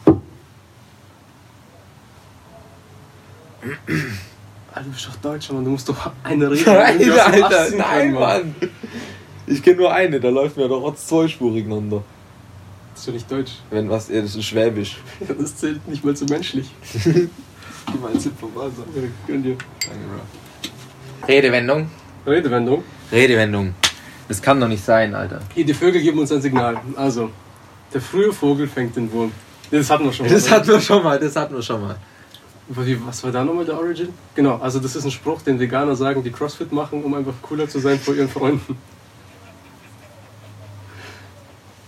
Alter, 4.72 4.84
du 4.84 4.92
bist 4.92 5.08
doch 5.08 5.16
Deutscher, 5.16 5.54
Mann. 5.56 5.66
Du 5.66 5.72
musst 5.72 5.90
doch 5.90 6.12
eine 6.22 6.51
Redewendung 6.51 7.00
dem 7.00 7.44
Ast 7.44 7.70
ziehen 7.72 7.82
können, 7.82 8.13
Mann. 8.13 8.54
Ich 9.48 9.63
kenne 9.63 9.78
nur 9.78 9.92
eine, 9.92 10.20
da 10.20 10.30
läuft 10.30 10.58
mir 10.58 10.68
doch 10.68 10.82
trotz 10.82 11.08
zweispurig 11.08 11.66
einander. 11.66 12.04
Das 12.92 13.00
ist 13.00 13.08
doch 13.08 13.13
nicht 13.13 13.32
Deutsch. 13.32 13.54
Wenn 13.72 13.90
was, 13.90 14.10
ja, 14.10 14.22
das 14.22 14.36
ist 14.36 14.46
Schwäbisch. 14.46 14.98
Das 15.40 15.58
zählt 15.58 15.88
nicht 15.88 16.06
mal 16.06 16.16
so 16.16 16.25
menschlich. 16.25 16.70
Gib 17.91 18.01
mal 18.01 18.12
einen 18.12 18.19
Zip 18.19 18.33
vom 18.39 18.55
Wasser. 18.55 18.83
Ja, 18.95 19.01
gönn 19.27 19.43
dir. 19.43 19.55
Danke, 19.79 19.98
Bro. 20.07 21.27
Redewendung. 21.27 21.89
Redewendung. 22.25 22.83
Redewendung. 23.12 23.74
Das 24.27 24.41
kann 24.41 24.60
doch 24.60 24.67
nicht 24.67 24.83
sein, 24.83 25.13
Alter. 25.13 25.41
Hier, 25.53 25.65
die 25.65 25.74
Vögel 25.74 26.01
geben 26.01 26.19
uns 26.19 26.31
ein 26.31 26.41
Signal. 26.41 26.79
Also, 26.95 27.29
der 27.93 28.01
frühe 28.01 28.31
Vogel 28.31 28.67
fängt 28.67 28.95
den 28.95 29.12
Wurm. 29.12 29.31
Das 29.69 29.89
hatten 29.89 30.05
wir 30.05 30.13
schon 30.13 30.25
mal. 30.25 30.33
Das 30.33 30.50
hatten 30.50 30.67
wir 30.67 30.79
schon 30.81 31.03
mal, 31.03 31.19
das 31.19 31.36
hatten 31.36 31.55
wir 31.55 31.62
schon 31.62 31.81
mal. 31.81 31.95
Was 32.67 33.24
war 33.24 33.31
da 33.31 33.43
nochmal 33.43 33.65
der 33.65 33.77
Origin? 33.77 34.10
Genau, 34.36 34.57
also 34.57 34.79
das 34.79 34.95
ist 34.95 35.03
ein 35.03 35.12
Spruch, 35.12 35.41
den 35.41 35.60
Veganer 35.60 35.95
sagen, 35.95 36.24
die 36.24 36.31
CrossFit 36.31 36.71
machen, 36.71 37.03
um 37.03 37.13
einfach 37.13 37.33
cooler 37.41 37.67
zu 37.67 37.79
sein 37.79 38.00
vor 38.00 38.15
ihren 38.15 38.29
Freunden. 38.29 38.77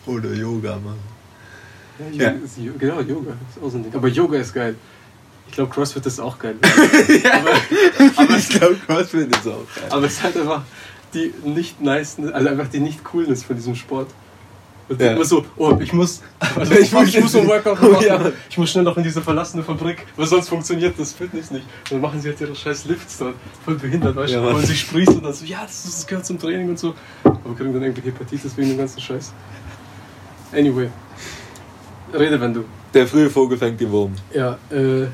Oder 0.05 0.33
Yoga, 0.33 0.77
Mann. 0.83 0.97
Ja, 2.11 2.31
Ja. 2.31 2.33
Genau, 2.77 2.99
Yoga 2.99 3.31
ist 3.49 3.63
auch 3.63 3.69
so 3.69 3.77
ein 3.77 3.83
Ding. 3.83 3.93
Aber 3.95 4.07
Yoga 4.09 4.37
ist 4.37 4.53
geil. 4.53 4.75
Ich 5.53 5.57
glaube, 5.57 5.71
CrossFit 5.71 6.03
ist 6.07 6.19
auch 6.19 6.39
geil. 6.39 6.55
aber, 7.31 8.23
aber, 8.23 8.37
ich 8.37 8.49
glaube, 8.49 8.75
CrossFit 8.87 9.29
ist 9.29 9.47
auch 9.47 9.61
geil. 9.75 9.83
aber 9.91 10.05
es 10.07 10.13
ist 10.13 10.23
halt 10.23 10.35
einfach 10.37 10.63
die 11.13 11.31
nicht 11.45 11.79
nice, 11.79 12.17
also 12.33 12.49
einfach 12.49 12.67
die 12.69 12.79
nicht 12.79 13.03
Coolness 13.03 13.43
von 13.43 13.55
diesem 13.55 13.75
Sport. 13.75 14.07
Und 14.89 14.99
Ja. 14.99 15.11
immer 15.13 15.23
so, 15.23 15.45
oh, 15.57 15.77
ich 15.79 15.93
muss, 15.93 16.23
also 16.55 16.73
Ich 16.73 16.79
ich, 16.79 16.91
muss, 16.91 17.07
ich 17.09 17.21
muss 17.21 17.35
ein 17.35 17.45
Workout 17.47 17.77
Oh, 17.83 17.89
machen. 17.91 18.03
ja. 18.03 18.31
Ich 18.49 18.57
muss 18.57 18.71
schnell 18.71 18.83
noch 18.83 18.97
in 18.97 19.03
diese 19.03 19.21
verlassene 19.21 19.61
Fabrik, 19.61 20.07
weil 20.15 20.25
sonst 20.25 20.49
funktioniert 20.49 20.95
das 20.97 21.13
Fitness 21.13 21.51
nicht. 21.51 21.65
Und 21.83 21.91
dann 21.91 22.01
machen 22.01 22.19
sie 22.19 22.29
halt 22.29 22.41
ihre 22.41 22.55
scheiß 22.55 22.85
Lifts 22.85 23.19
dort. 23.19 23.35
Voll 23.63 23.75
behindert, 23.75 24.15
weißt 24.15 24.33
du? 24.33 24.37
Ja, 24.39 24.43
wollen 24.43 24.65
sich 24.65 24.79
sprießen 24.79 25.17
und 25.17 25.23
dann 25.23 25.33
so, 25.33 25.45
ja, 25.45 25.61
das, 25.61 25.83
das 25.83 26.07
gehört 26.07 26.25
zum 26.25 26.39
Training 26.39 26.67
und 26.69 26.79
so. 26.79 26.95
Aber 27.23 27.53
kriegen 27.55 27.71
dann 27.73 27.83
irgendwie 27.83 28.01
Hepatitis 28.09 28.57
wegen 28.57 28.69
dem 28.69 28.77
ganzen 28.79 28.99
Scheiß. 28.99 29.31
Anyway. 30.51 30.89
Rede, 32.11 32.41
wenn 32.41 32.55
du. 32.55 32.65
Der 32.95 33.05
frühe 33.05 33.29
Vogel 33.29 33.55
fängt 33.59 33.79
den 33.79 33.91
Wurm. 33.91 34.15
Ja, 34.33 34.57
äh. 34.71 35.05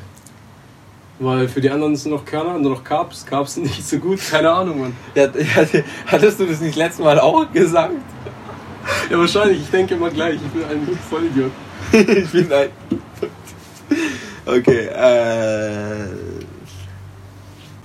Weil 1.19 1.49
für 1.49 1.59
die 1.59 1.69
anderen 1.69 1.95
sind 1.97 2.11
noch 2.11 2.23
Körner, 2.23 2.57
nur 2.57 2.71
noch 2.71 2.83
Carbs. 2.83 3.25
Carbs 3.25 3.55
sind 3.55 3.63
nicht 3.63 3.85
so 3.85 3.97
gut, 3.97 4.19
keine 4.31 4.49
Ahnung, 4.49 4.79
Mann. 4.79 4.95
Ja, 5.15 5.25
ja, 5.25 5.81
hattest 6.07 6.39
du 6.39 6.45
das 6.45 6.61
nicht 6.61 6.77
letztes 6.77 7.03
Mal 7.03 7.19
auch 7.19 7.51
gesagt? 7.51 7.93
Ja, 9.09 9.19
wahrscheinlich, 9.19 9.59
ich 9.61 9.69
denke 9.69 9.95
immer 9.95 10.09
gleich, 10.09 10.35
ich 10.35 10.41
bin 10.51 10.63
ein 10.63 10.97
Vollidiot. 11.09 11.51
ich 11.91 12.31
bin 12.31 12.51
ein. 12.51 12.69
Okay, 14.45 14.87
äh. 14.87 16.05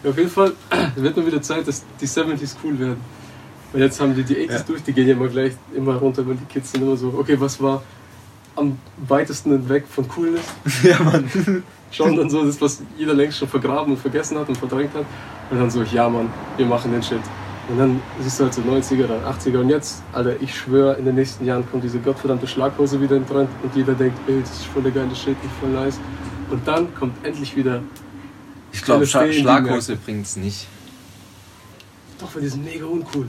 Ja, 0.02 0.10
auf 0.10 0.16
jeden 0.16 0.30
Fall 0.30 0.52
wird 0.96 1.16
mal 1.16 1.26
wieder 1.26 1.42
Zeit, 1.42 1.66
dass 1.66 1.82
die 2.00 2.06
70s 2.06 2.54
cool 2.62 2.78
werden. 2.78 3.00
Weil 3.72 3.82
jetzt 3.82 4.00
haben 4.00 4.14
die 4.14 4.22
die 4.22 4.36
80s 4.36 4.52
Ja. 4.52 4.58
durch, 4.60 4.82
die 4.84 4.92
gehen 4.92 5.08
ja 5.08 5.14
immer 5.14 5.28
gleich 5.28 5.54
immer 5.74 5.96
runter, 5.96 6.26
weil 6.26 6.36
die 6.36 6.44
Kids 6.44 6.70
sind 6.70 6.82
immer 6.82 6.96
so, 6.96 7.12
okay, 7.18 7.36
was 7.40 7.60
war 7.60 7.82
am 8.56 8.78
weitesten 9.08 9.68
weg 9.68 9.84
von 9.88 10.08
Coolness? 10.08 10.44
Ja, 10.82 11.00
Mann. 11.02 11.28
Schauen 11.90 12.16
dann 12.16 12.28
so 12.28 12.44
das, 12.44 12.60
was 12.60 12.82
jeder 12.98 13.14
längst 13.14 13.38
schon 13.38 13.48
vergraben 13.48 13.92
und 13.92 13.98
vergessen 14.00 14.36
hat 14.38 14.48
und 14.48 14.56
verdrängt 14.58 14.92
hat. 14.94 15.04
Und 15.50 15.58
dann 15.60 15.70
so, 15.70 15.82
ja 15.82 16.08
Mann, 16.08 16.28
wir 16.56 16.66
machen 16.66 16.90
den 16.92 17.02
Shit. 17.02 17.20
Und 17.68 17.78
dann 17.78 18.00
siehst 18.20 18.38
du 18.40 18.44
halt 18.44 18.54
so 18.54 18.60
90er, 18.62 19.06
dann 19.06 19.22
80er 19.22 19.58
und 19.60 19.68
jetzt, 19.70 20.02
Alter, 20.12 20.34
ich 20.40 20.54
schwöre, 20.54 20.94
in 20.96 21.04
den 21.06 21.14
nächsten 21.14 21.46
Jahren 21.46 21.64
kommt 21.70 21.82
diese 21.84 21.98
gottverdammte 21.98 22.46
Schlaghose 22.46 23.00
wieder 23.00 23.16
in 23.16 23.26
Trend 23.26 23.48
und 23.62 23.74
jeder 23.74 23.94
denkt, 23.94 24.18
ey, 24.26 24.40
das 24.40 24.50
ist 24.50 24.64
voll 24.66 24.82
der 24.82 24.92
geile 24.92 25.14
Shit, 25.14 25.36
ich 25.42 25.50
voll 25.60 25.70
nice. 25.70 25.98
Und 26.50 26.66
dann 26.68 26.94
kommt 26.94 27.24
endlich 27.24 27.56
wieder, 27.56 27.80
Ich 28.72 28.82
glaube, 28.84 29.06
Schla 29.06 29.32
Schlaghose 29.32 29.96
bringt's 29.96 30.36
nicht. 30.36 30.66
doch, 32.18 32.34
weil 32.34 32.42
die 32.42 32.48
sind 32.48 32.64
mega 32.64 32.84
uncool. 32.84 33.28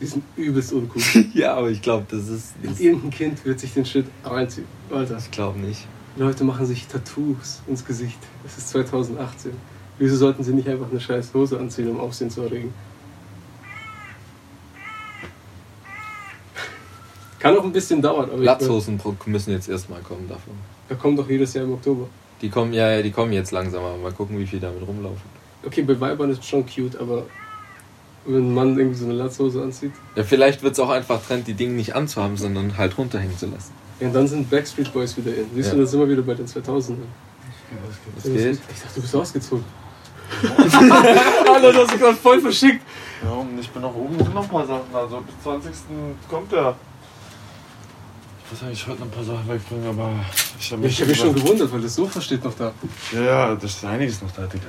Die 0.00 0.06
sind 0.06 0.24
übelst 0.36 0.72
uncool. 0.72 1.02
Ja, 1.34 1.54
aber 1.56 1.70
ich 1.70 1.82
glaube, 1.82 2.06
das 2.10 2.28
ist. 2.28 2.54
Das 2.62 2.80
Irgendein 2.80 3.10
Kind 3.10 3.44
wird 3.44 3.60
sich 3.60 3.74
den 3.74 3.84
Shit 3.84 4.06
reinziehen. 4.24 4.66
Alter, 4.90 5.18
ich 5.18 5.30
glaube 5.30 5.58
nicht. 5.58 5.86
Leute 6.16 6.42
machen 6.44 6.66
sich 6.66 6.86
Tattoos 6.86 7.60
ins 7.66 7.84
Gesicht. 7.84 8.18
Es 8.46 8.58
ist 8.58 8.70
2018. 8.70 9.52
Wieso 9.98 10.16
sollten 10.16 10.42
sie 10.42 10.52
nicht 10.52 10.68
einfach 10.68 10.90
eine 10.90 10.98
scheiß 11.00 11.32
Hose 11.34 11.58
anziehen, 11.58 11.88
um 11.90 12.00
Aufsehen 12.00 12.30
zu 12.30 12.40
erregen? 12.42 12.72
Kann 17.38 17.56
auch 17.56 17.64
ein 17.64 17.72
bisschen 17.72 18.02
dauern, 18.02 18.28
aber 18.30 18.40
ich, 18.40 18.44
Latzhosen 18.44 18.98
pro- 18.98 19.14
müssen 19.26 19.52
jetzt 19.52 19.68
erstmal 19.68 20.00
kommen 20.02 20.28
davon. 20.28 20.54
da 20.88 20.94
kommt 20.94 21.18
doch 21.18 21.28
jedes 21.28 21.54
Jahr 21.54 21.64
im 21.64 21.72
Oktober. 21.72 22.06
Die 22.42 22.50
kommen 22.50 22.72
ja, 22.72 22.90
ja, 22.96 23.02
die 23.02 23.10
kommen 23.10 23.32
jetzt 23.32 23.50
langsam, 23.50 23.82
aber 23.84 23.96
mal 23.96 24.12
gucken, 24.12 24.38
wie 24.38 24.46
viel 24.46 24.60
damit 24.60 24.86
rumlaufen. 24.86 25.22
Okay, 25.64 25.82
bei 25.82 25.98
Weibern 25.98 26.30
ist 26.30 26.40
es 26.40 26.46
schon 26.46 26.64
cute, 26.66 26.96
aber 27.00 27.24
wenn 28.26 28.50
ein 28.50 28.54
Mann 28.54 28.78
irgendwie 28.78 28.98
so 28.98 29.04
eine 29.06 29.14
Latzhose 29.14 29.62
anzieht, 29.62 29.92
Ja, 30.16 30.24
vielleicht 30.24 30.62
wird 30.62 30.74
es 30.74 30.78
auch 30.80 30.90
einfach 30.90 31.20
Trend, 31.26 31.46
die 31.46 31.54
Dinge 31.54 31.72
nicht 31.74 31.94
anzuhaben, 31.94 32.36
sondern 32.36 32.76
halt 32.76 32.96
runterhängen 32.98 33.36
zu 33.38 33.46
lassen. 33.46 33.72
ja, 34.00 34.08
und 34.08 34.14
dann 34.14 34.28
sind 34.28 34.48
Backstreet 34.50 34.92
Boys 34.92 35.16
wieder 35.16 35.30
in. 35.34 35.46
Siehst 35.54 35.68
Ja. 35.70 35.74
du, 35.74 35.80
das 35.82 35.90
sind 35.90 36.00
wir 36.00 36.08
wieder 36.08 36.22
bei 36.22 36.34
den 36.34 36.46
2000ern. 36.46 36.96
Was 38.16 38.24
geht? 38.24 38.34
Ich 38.34 38.80
dachte, 38.82 38.94
du 38.96 39.00
bist 39.02 39.14
ausgezogen. 39.16 39.64
Alter, 40.42 41.72
du 41.72 41.78
hast 41.82 41.92
dich 41.92 42.00
gerade 42.00 42.16
voll 42.16 42.40
verschickt. 42.40 42.82
Ja, 43.22 43.30
und 43.32 43.58
ich 43.58 43.68
bin 43.70 43.82
noch 43.82 43.94
oben, 43.94 44.16
sind 44.16 44.34
noch 44.34 44.42
ein 44.44 44.48
paar 44.48 44.66
Sachen. 44.66 44.94
Also 44.94 45.20
bis 45.20 45.34
20. 45.42 45.72
kommt 46.28 46.52
er. 46.52 46.74
Ich 48.46 48.52
weiß 48.52 48.68
nicht, 48.68 48.80
ich 48.80 48.86
heute 48.88 49.00
noch 49.00 49.06
ein 49.06 49.10
paar 49.12 49.24
Sachen 49.24 49.48
wegbringen, 49.48 49.88
aber 49.88 50.10
ich 50.58 50.72
habe 50.72 50.82
Ja, 50.82 50.88
ich 50.88 51.00
habe 51.00 51.10
mich 51.10 51.18
schon 51.18 51.34
gewundert, 51.34 51.72
weil 51.72 51.80
das 51.80 51.94
Sofa 51.94 52.20
steht 52.20 52.44
noch 52.44 52.54
da. 52.54 52.72
Ja, 53.12 53.20
ja, 53.22 53.54
das 53.54 53.70
ist 53.76 53.84
einiges 53.84 54.20
noch 54.22 54.30
da, 54.32 54.46
Digga. 54.46 54.66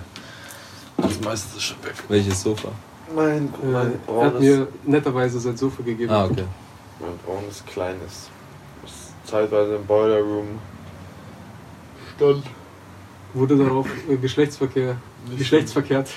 Das 0.98 1.20
meiste 1.22 1.58
ist 1.58 1.63
schon 1.63 1.77
weg. 1.84 1.93
Welches 2.08 2.41
Sofa? 2.43 2.70
Mein, 3.15 3.48
Äh, 3.48 3.65
mein 3.65 3.74
er 3.74 3.84
hat 3.86 4.06
braunes, 4.06 4.39
mir 4.41 4.68
netterweise 4.86 5.39
sein 5.39 5.58
Sofa 5.58 5.84
gegeben. 5.84 6.12
Ah, 6.12 6.25
okay. 6.25 6.46
mein 7.00 7.18
braunes 7.25 7.63
kleines. 7.65 8.30
Das 8.84 9.12
zeitweise 9.25 9.75
im 9.75 9.86
Boiler 9.86 10.20
Room 10.22 10.48
stand. 12.15 12.44
Wurde 13.34 13.58
darauf 13.58 13.88
äh, 14.10 14.18
Geschlechtsverkehr, 14.18 14.98
Nicht 15.27 15.39
Geschlechtsverkehrt. 15.39 16.10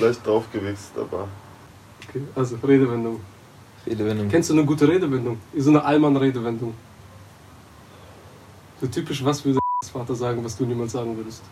Leicht 0.00 0.26
draufgewichst, 0.26 0.92
aber 0.96 1.28
Okay, 2.08 2.22
also 2.34 2.56
Redewendung. 2.66 3.20
Redewendung. 3.86 4.28
Kennst 4.28 4.50
du 4.50 4.54
eine 4.54 4.64
gute 4.64 4.86
Redewendung? 4.88 5.38
So 5.56 5.70
eine 5.70 5.84
Allmann-Redewendung. 5.84 6.74
So 8.80 8.86
typisch, 8.88 9.24
was 9.24 9.44
würde 9.44 9.58
der 9.82 9.90
Vater 9.90 10.14
sagen, 10.14 10.44
was 10.44 10.56
du 10.56 10.64
niemals 10.64 10.92
sagen 10.92 11.16
würdest. 11.16 11.42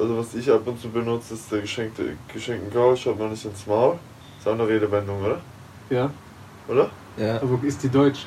Also 0.00 0.18
was 0.18 0.34
ich 0.34 0.50
ab 0.50 0.62
und 0.66 0.80
zu 0.80 0.88
benutze, 0.88 1.34
ist 1.34 1.50
der 1.52 1.60
geschenkte, 1.60 2.16
geschenkten 2.32 2.72
Gaul, 2.72 2.96
schaut 2.96 3.18
man 3.18 3.30
nicht 3.30 3.44
ins 3.44 3.66
Maul. 3.66 3.98
Ist 4.38 4.48
auch 4.48 4.52
eine 4.52 4.66
Redewendung, 4.66 5.22
oder? 5.22 5.40
Ja, 5.90 6.10
Oder? 6.68 6.90
Ja. 7.16 7.36
aber 7.42 7.58
ist 7.62 7.82
die 7.82 7.88
deutsch? 7.88 8.26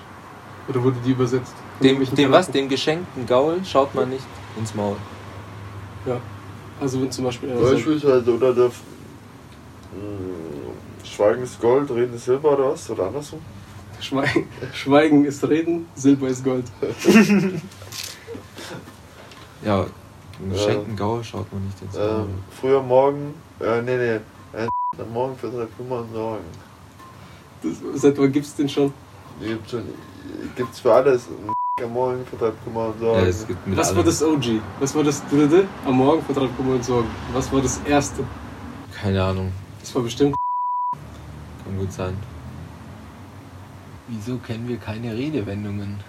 Oder 0.68 0.84
wurde 0.84 0.98
die 1.06 1.12
übersetzt? 1.12 1.54
Dem, 1.82 2.04
dem 2.16 2.32
was? 2.32 2.50
Dem 2.52 2.70
geschenkten 2.70 3.26
Gaul 3.26 3.60
schaut 3.66 3.94
man 3.96 4.10
nicht 4.10 4.26
ins 4.58 4.74
Maul. 4.76 4.96
Ja. 6.06 6.20
Also 6.80 7.02
wenn 7.02 7.12
zum 7.12 7.26
Beispiel 7.26 7.50
einer 7.52 7.62
sagt, 7.62 7.74
Beispielsweise, 7.76 8.34
oder 8.36 8.54
der. 8.54 8.66
Mh, 8.66 8.72
Schweigen 11.04 11.44
ist 11.44 11.60
Gold, 11.62 11.90
Reden 11.92 12.16
ist 12.16 12.26
Silber 12.26 12.54
oder 12.54 12.72
was? 12.72 12.90
Oder 12.90 13.08
andersrum? 13.08 13.40
Schweigen, 14.00 14.48
Schweigen 14.74 15.26
ist 15.26 15.48
Reden, 15.48 15.88
Silber 15.96 16.28
ist 16.28 16.44
Gold. 16.44 16.66
Ja, 19.66 19.86
dem 20.40 20.52
geschenkten 20.52 20.96
Gaul 20.96 21.24
schaut 21.24 21.52
man 21.54 21.64
nicht 21.66 21.82
ins. 21.82 21.96
Ähm, 21.96 22.30
früher 22.60 22.82
morgen, 22.82 23.34
äh, 23.60 23.82
nee, 23.82 23.98
nee, 23.98 24.60
äh, 24.60 24.68
am 25.02 25.14
Morgen 25.14 25.36
vertreibt 25.38 25.76
Kummer 25.78 26.00
und 26.00 26.12
Sorgen. 26.14 26.44
Das, 27.62 28.02
seit 28.02 28.18
wann 28.18 28.32
gibt's 28.32 28.56
den 28.56 28.68
schon? 28.70 28.94
Die 29.42 29.48
Gibt's, 29.48 29.72
schon, 29.72 29.84
gibt's 30.56 30.80
für 30.80 30.94
alles. 30.94 31.28
Am 31.82 31.92
Morgen 31.92 32.24
vertreibt 32.26 32.64
Kummer 32.64 32.88
und 32.90 33.00
Sorgen. 33.00 33.22
ja, 33.24 33.28
es 33.28 33.48
gibt 33.48 33.66
mit 33.66 33.78
Was 33.78 33.88
allem. 33.88 33.98
war 33.98 34.04
das 34.04 34.22
OG? 34.24 34.46
Was 34.80 34.94
war 34.96 35.04
das 35.04 35.28
dritte? 35.28 35.66
Am 35.86 35.98
Morgen 35.98 36.22
vertreibt 36.22 36.56
Kummer 36.56 36.76
und 36.76 36.86
Sorgen. 36.86 37.10
Was 37.34 37.52
war 37.52 37.62
das 37.62 37.80
erste? 37.88 38.24
Keine 38.94 39.24
Ahnung. 39.24 39.52
Das 39.80 39.94
war 39.96 40.04
bestimmt. 40.04 40.36
Kann 41.64 41.78
gut 41.80 41.92
sein. 41.92 42.16
Wieso 44.08 44.38
kennen 44.38 44.68
wir 44.68 44.78
keine 44.78 45.16
Redewendungen? 45.16 46.00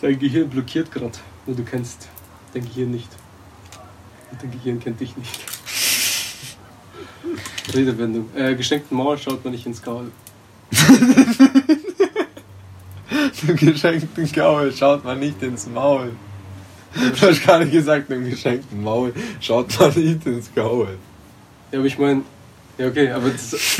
Dein 0.00 0.16
Gehirn 0.18 0.48
blockiert 0.48 0.92
gerade. 0.92 1.18
Nur 1.46 1.56
du 1.56 1.64
kennst 1.64 2.08
dein 2.54 2.62
Gehirn 2.64 2.92
nicht. 2.92 3.08
Dein 4.40 4.50
Gehirn 4.50 4.80
kennt 4.80 5.00
dich 5.00 5.16
nicht. 5.16 5.40
Redewendung. 7.74 8.28
Äh, 8.34 8.54
geschenkten 8.54 8.96
Maul 8.96 9.18
schaut 9.18 9.44
man 9.44 9.52
nicht 9.52 9.66
ins 9.66 9.82
Gaul. 9.82 10.10
Dem 13.42 13.56
geschenkten 13.56 14.30
Gaul 14.32 14.72
schaut 14.72 15.04
man 15.04 15.18
nicht 15.20 15.42
ins 15.42 15.66
Maul. 15.66 16.12
Du 16.94 17.26
hast 17.26 17.42
gerade 17.42 17.66
gesagt, 17.68 18.10
dem 18.10 18.28
geschenkten 18.28 18.82
Maul 18.82 19.12
schaut 19.40 19.78
man 19.78 19.92
nicht 19.94 20.26
ins 20.26 20.52
Gaul. 20.54 20.96
Ja, 21.70 21.78
aber 21.78 21.86
ich 21.86 21.98
meine. 21.98 22.22
Ja, 22.78 22.88
okay, 22.88 23.10
aber 23.10 23.28
das. 23.30 23.54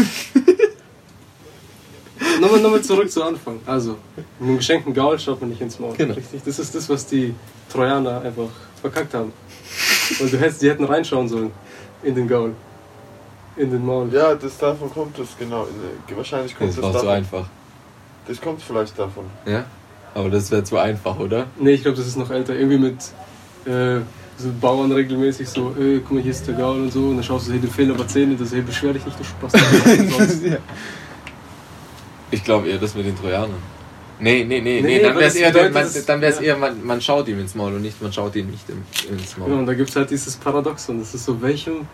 nochmal, 2.41 2.61
nochmal 2.61 2.83
zurück 2.83 3.11
zu 3.11 3.23
Anfang. 3.23 3.61
Also, 3.67 3.97
mit 4.39 4.49
dem 4.49 4.57
geschenkten 4.59 4.93
Gaul 4.95 5.19
schaut 5.19 5.41
man 5.41 5.51
nicht 5.51 5.61
ins 5.61 5.79
Maul. 5.79 5.95
Genau. 5.97 6.15
Richtig? 6.15 6.43
Das 6.45 6.59
ist 6.59 6.75
das, 6.75 6.89
was 6.89 7.07
die 7.07 7.35
Trojaner 7.71 8.21
einfach 8.23 8.51
verkackt 8.81 9.15
haben. 9.15 9.33
Und 10.21 10.33
du 10.33 10.39
hättest, 10.39 10.63
die 10.63 10.71
hätten 10.71 10.85
reinschauen 10.85 11.29
sollen. 11.29 11.51
In 12.03 12.15
den 12.15 12.29
Gaul. 12.29 12.55
In 13.57 13.71
den 13.71 13.85
Maul. 13.85 14.09
Ja, 14.13 14.35
das 14.35 14.57
davon 14.59 14.91
kommt 14.91 15.19
es, 15.19 15.29
genau. 15.39 15.67
In- 16.09 16.17
Wahrscheinlich 16.17 16.57
kommt 16.57 16.71
Das 16.71 16.77
das, 16.77 16.85
war 16.85 16.93
zu 16.93 16.99
davon. 16.99 17.11
einfach. 17.15 17.47
Das 18.27 18.41
kommt 18.41 18.63
vielleicht 18.63 18.99
davon. 18.99 19.25
Ja? 19.47 19.65
Aber 20.15 20.31
das 20.31 20.51
wäre 20.51 20.63
zu 20.65 20.77
einfach, 20.79 21.19
oder? 21.19 21.47
Nee, 21.59 21.73
ich 21.73 21.83
glaube, 21.83 21.97
das 21.97 22.07
ist 22.07 22.17
noch 22.17 22.31
älter. 22.31 22.55
Irgendwie 22.55 22.79
mit 22.79 22.97
äh, 23.73 24.01
so 24.37 24.49
Bauern 24.61 24.93
regelmäßig 24.93 25.49
so, 25.49 25.75
ey, 25.79 26.01
guck 26.01 26.13
mal, 26.13 26.23
hier 26.23 26.31
ist 26.31 26.47
der 26.47 26.55
Gaul 26.55 26.81
und 26.83 26.93
so. 26.93 27.01
Und 27.09 27.17
dann 27.17 27.25
schaust 27.25 27.49
du, 27.49 27.53
hey, 27.53 27.59
dir 27.61 27.69
fehlen 27.69 27.91
aber 27.91 28.07
Zähne. 28.07 28.37
Das 28.37 28.53
hey, 28.53 28.63
beschwer 28.63 28.93
dich 28.93 29.05
nicht, 29.05 29.19
du 29.19 29.25
Spaß. 29.25 29.53
ich 32.31 32.45
glaube 32.45 32.69
eher 32.69 32.79
das 32.79 32.95
mit 32.95 33.07
den 33.07 33.17
Trojanern. 33.17 33.78
Nee, 34.21 34.45
nee, 34.45 34.61
nee, 34.61 34.81
nee, 34.81 34.81
Nee, 34.81 35.01
dann 35.03 35.15
wäre 35.17 35.27
es 35.27 35.35
eher, 35.37 35.53
bedeutet, 35.53 35.75
man, 35.75 35.87
dann 36.07 36.21
wär's 36.21 36.37
ja. 36.37 36.43
eher 36.43 36.57
man, 36.57 36.85
man 36.85 37.01
schaut 37.01 37.29
ihm 37.29 37.39
ins 37.41 37.55
Maul 37.55 37.75
und 37.75 37.83
nicht, 37.83 38.01
man 38.03 38.13
schaut 38.13 38.35
ihm 38.37 38.51
nicht 38.51 38.65
ins 38.69 39.37
Maul. 39.37 39.49
Genau, 39.49 39.61
und 39.61 39.67
da 39.67 39.75
gibt 39.75 39.91
es 39.91 39.97
halt 39.97 40.11
dieses 40.11 40.37
Paradoxon. 40.37 40.99
Das 40.99 41.15
ist 41.15 41.25
so, 41.25 41.41
welchem 41.41 41.87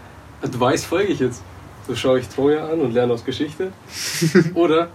Advice 0.42 0.84
folge 0.84 1.12
ich 1.12 1.20
jetzt? 1.20 1.42
So 1.86 1.94
schaue 1.94 2.20
ich 2.20 2.28
Troja 2.28 2.66
an 2.66 2.80
und 2.80 2.92
lerne 2.94 3.12
aus 3.12 3.24
Geschichte. 3.24 3.72
Oder 4.54 4.88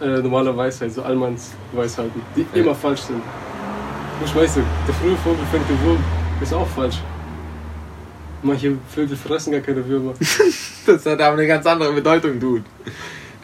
äh, 0.00 0.18
normale 0.18 0.56
Weisheit, 0.56 0.92
so 0.92 1.02
Allmanns 1.02 1.52
Weisheiten, 1.72 2.20
die 2.34 2.40
Ja. 2.40 2.62
immer 2.62 2.74
falsch 2.74 3.02
sind. 3.02 3.22
Du 4.20 4.40
weißt 4.40 4.56
du, 4.56 4.60
der 4.86 4.94
frühe 4.94 5.16
Vogel 5.16 5.44
fängt 5.50 5.68
den 5.68 5.80
Wurm, 5.84 5.98
ist 6.40 6.52
auch 6.54 6.68
falsch. 6.68 6.96
Manche 8.42 8.76
Vögel 8.92 9.16
fressen 9.16 9.52
gar 9.52 9.60
keine 9.60 9.86
Würmer. 9.86 10.14
Das 10.84 11.06
hat 11.06 11.20
aber 11.20 11.34
eine 11.38 11.46
ganz 11.46 11.64
andere 11.64 11.92
Bedeutung, 11.92 12.40
Dude. 12.40 12.64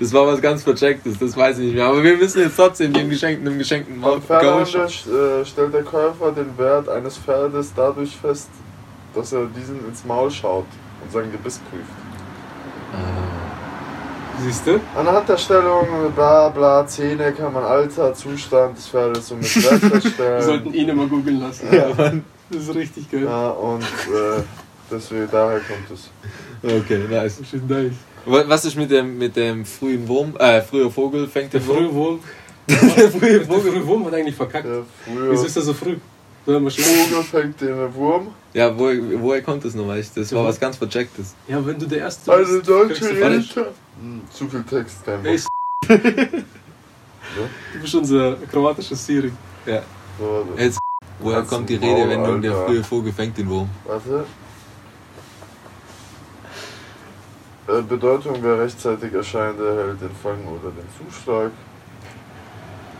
Das 0.00 0.12
war 0.12 0.26
was 0.28 0.40
ganz 0.40 0.62
Verchecktes, 0.62 1.18
das 1.18 1.36
weiß 1.36 1.58
ich 1.58 1.66
nicht 1.66 1.74
mehr. 1.74 1.86
Aber 1.86 2.02
wir 2.02 2.16
müssen 2.16 2.40
jetzt 2.40 2.54
trotzdem 2.56 2.92
dem 2.92 3.10
geschenkten, 3.10 3.44
dem 3.44 3.58
geschenkten 3.58 4.00
Pferdehandel 4.00 4.84
äh, 4.84 5.44
stellt 5.44 5.74
der 5.74 5.82
Käufer 5.82 6.30
den 6.30 6.56
Wert 6.56 6.88
eines 6.88 7.18
Pferdes 7.18 7.72
dadurch 7.74 8.16
fest, 8.16 8.48
dass 9.14 9.32
er 9.32 9.46
diesen 9.46 9.84
ins 9.88 10.04
Maul 10.04 10.30
schaut 10.30 10.66
und 11.02 11.12
sein 11.12 11.32
Gebiss 11.32 11.60
prüft. 11.70 11.90
Siehst 14.40 14.66
du? 14.68 14.80
Anhand 14.96 15.28
der 15.28 15.36
Stellung, 15.36 15.88
bla 16.14 16.48
bla, 16.50 16.86
Zähne 16.86 17.32
kann 17.32 17.52
man 17.52 17.64
Alter, 17.64 18.14
Zustand 18.14 18.78
des 18.78 18.86
Pferdes 18.86 19.26
somit 19.26 19.56
Wert 19.64 19.82
Wir 19.82 19.90
feststellen. 19.90 20.42
sollten 20.42 20.74
ihn 20.74 20.88
immer 20.88 21.06
googeln 21.06 21.40
lassen. 21.40 21.66
Ja, 21.72 21.88
Mann. 21.96 22.24
Das 22.50 22.62
ist 22.62 22.74
richtig 22.74 23.10
geil. 23.10 23.24
Ja, 23.24 23.48
und 23.48 23.82
äh, 23.82 24.42
deswegen, 24.90 25.28
daher 25.30 25.58
kommt 25.60 25.90
es. 25.92 26.10
Okay, 26.62 27.00
nice. 27.10 27.40
Ist 27.40 27.68
nice. 27.68 27.92
Wa- 28.28 28.44
Was 28.48 28.64
ist 28.64 28.76
mit 28.76 28.90
dem, 28.90 29.18
mit 29.18 29.34
dem 29.36 29.64
frühen 29.64 30.06
Wurm, 30.08 30.36
äh, 30.38 30.60
früher 30.62 30.90
Vogel 30.90 31.26
fängt 31.26 31.52
Der 31.52 31.60
den 31.60 31.66
frühe 31.68 31.92
Wurm? 31.92 31.94
Wurm. 31.94 32.20
Der 32.68 32.76
Der 32.76 33.10
frühe 33.10 33.44
Vogel. 33.44 33.72
frühe 33.72 33.86
Wurm 33.86 34.04
hat 34.06 34.14
eigentlich 34.14 34.34
verkackt. 34.36 34.66
Der 34.66 34.82
Wieso 35.30 35.46
ist 35.46 35.56
er 35.56 35.62
so 35.62 35.72
früh? 35.74 35.96
Vogel 36.44 36.70
fängt 37.30 37.60
den 37.60 37.94
Wurm. 37.94 38.28
Ja, 38.54 38.76
wo, 38.78 38.84
woher 39.20 39.42
kommt 39.42 39.64
das 39.64 39.74
nochmal? 39.74 39.98
Ich- 40.00 40.10
Das 40.12 40.32
war 40.34 40.44
was 40.44 40.58
ganz 40.60 40.76
Verchecktes. 40.76 41.34
Ja, 41.46 41.64
wenn 41.64 41.78
du 41.78 41.86
der 41.86 41.98
Erste 42.00 42.30
bist, 42.36 42.68
deutsche 42.68 42.94
kriegst 42.94 43.02
du 43.02 43.06
Rede. 43.14 43.20
falsch. 43.20 43.56
Rede. 43.56 43.70
Hm, 44.00 44.20
zu 44.30 44.48
viel 44.48 44.62
Text, 44.64 45.04
kein 45.04 45.24
Ey, 45.24 45.38
Bock. 45.38 45.48
Du 47.74 47.80
bist 47.80 47.94
unser 47.94 48.36
kroatisches 48.50 49.04
Siri. 49.06 49.32
Ja. 49.66 49.82
Jetzt, 50.56 50.78
woher 51.20 51.42
kommt 51.42 51.68
die 51.68 51.76
Redewendung, 51.76 52.40
der 52.42 52.52
frühe 52.66 52.82
Vogel 52.82 53.12
fängt 53.12 53.36
den 53.38 53.48
Wurm? 53.48 53.68
Warte. 53.84 54.10
Äh, 54.10 54.22
Bedeutung, 57.68 58.38
wer 58.40 58.58
rechtzeitig 58.60 59.12
erscheint, 59.12 59.60
erhält 59.60 60.00
den 60.00 60.10
Fang 60.22 60.42
oder 60.46 60.70
den 60.70 60.88
Zuschlag. 60.96 61.52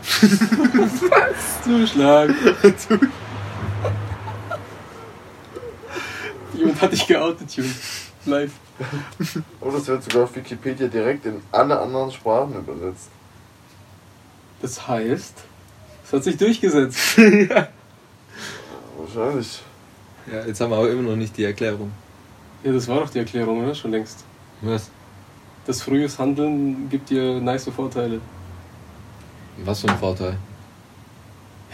Zuschlag. 1.63 2.29
Jemand 6.53 6.81
hat 6.81 6.91
dich 6.91 7.07
geoutet, 7.07 7.51
Junge. 7.55 7.69
Live. 8.25 8.51
Und 9.59 9.75
es 9.75 9.87
wird 9.87 10.03
sogar 10.03 10.25
auf 10.25 10.35
Wikipedia 10.35 10.87
direkt 10.87 11.25
in 11.25 11.41
alle 11.51 11.79
anderen 11.79 12.11
Sprachen 12.11 12.55
übersetzt. 12.55 13.09
Das 14.61 14.87
heißt, 14.87 15.33
es 16.03 16.13
hat 16.13 16.23
sich 16.23 16.37
durchgesetzt. 16.37 17.17
Wahrscheinlich. 18.97 19.61
Ja, 20.31 20.45
jetzt 20.45 20.61
haben 20.61 20.69
wir 20.71 20.77
aber 20.77 20.91
immer 20.91 21.09
noch 21.09 21.15
nicht 21.15 21.35
die 21.37 21.45
Erklärung. 21.45 21.91
Ja, 22.63 22.71
das 22.71 22.87
war 22.87 22.99
doch 22.99 23.09
die 23.09 23.19
Erklärung, 23.19 23.63
oder? 23.63 23.73
Schon 23.73 23.91
längst. 23.91 24.25
Was? 24.61 24.89
Das 25.65 25.81
frühes 25.81 26.17
Handeln 26.17 26.89
gibt 26.89 27.09
dir 27.09 27.39
nice 27.39 27.69
Vorteile. 27.69 28.19
Was 29.63 29.81
für 29.81 29.89
ein 29.89 29.97
Vorteil? 29.97 30.37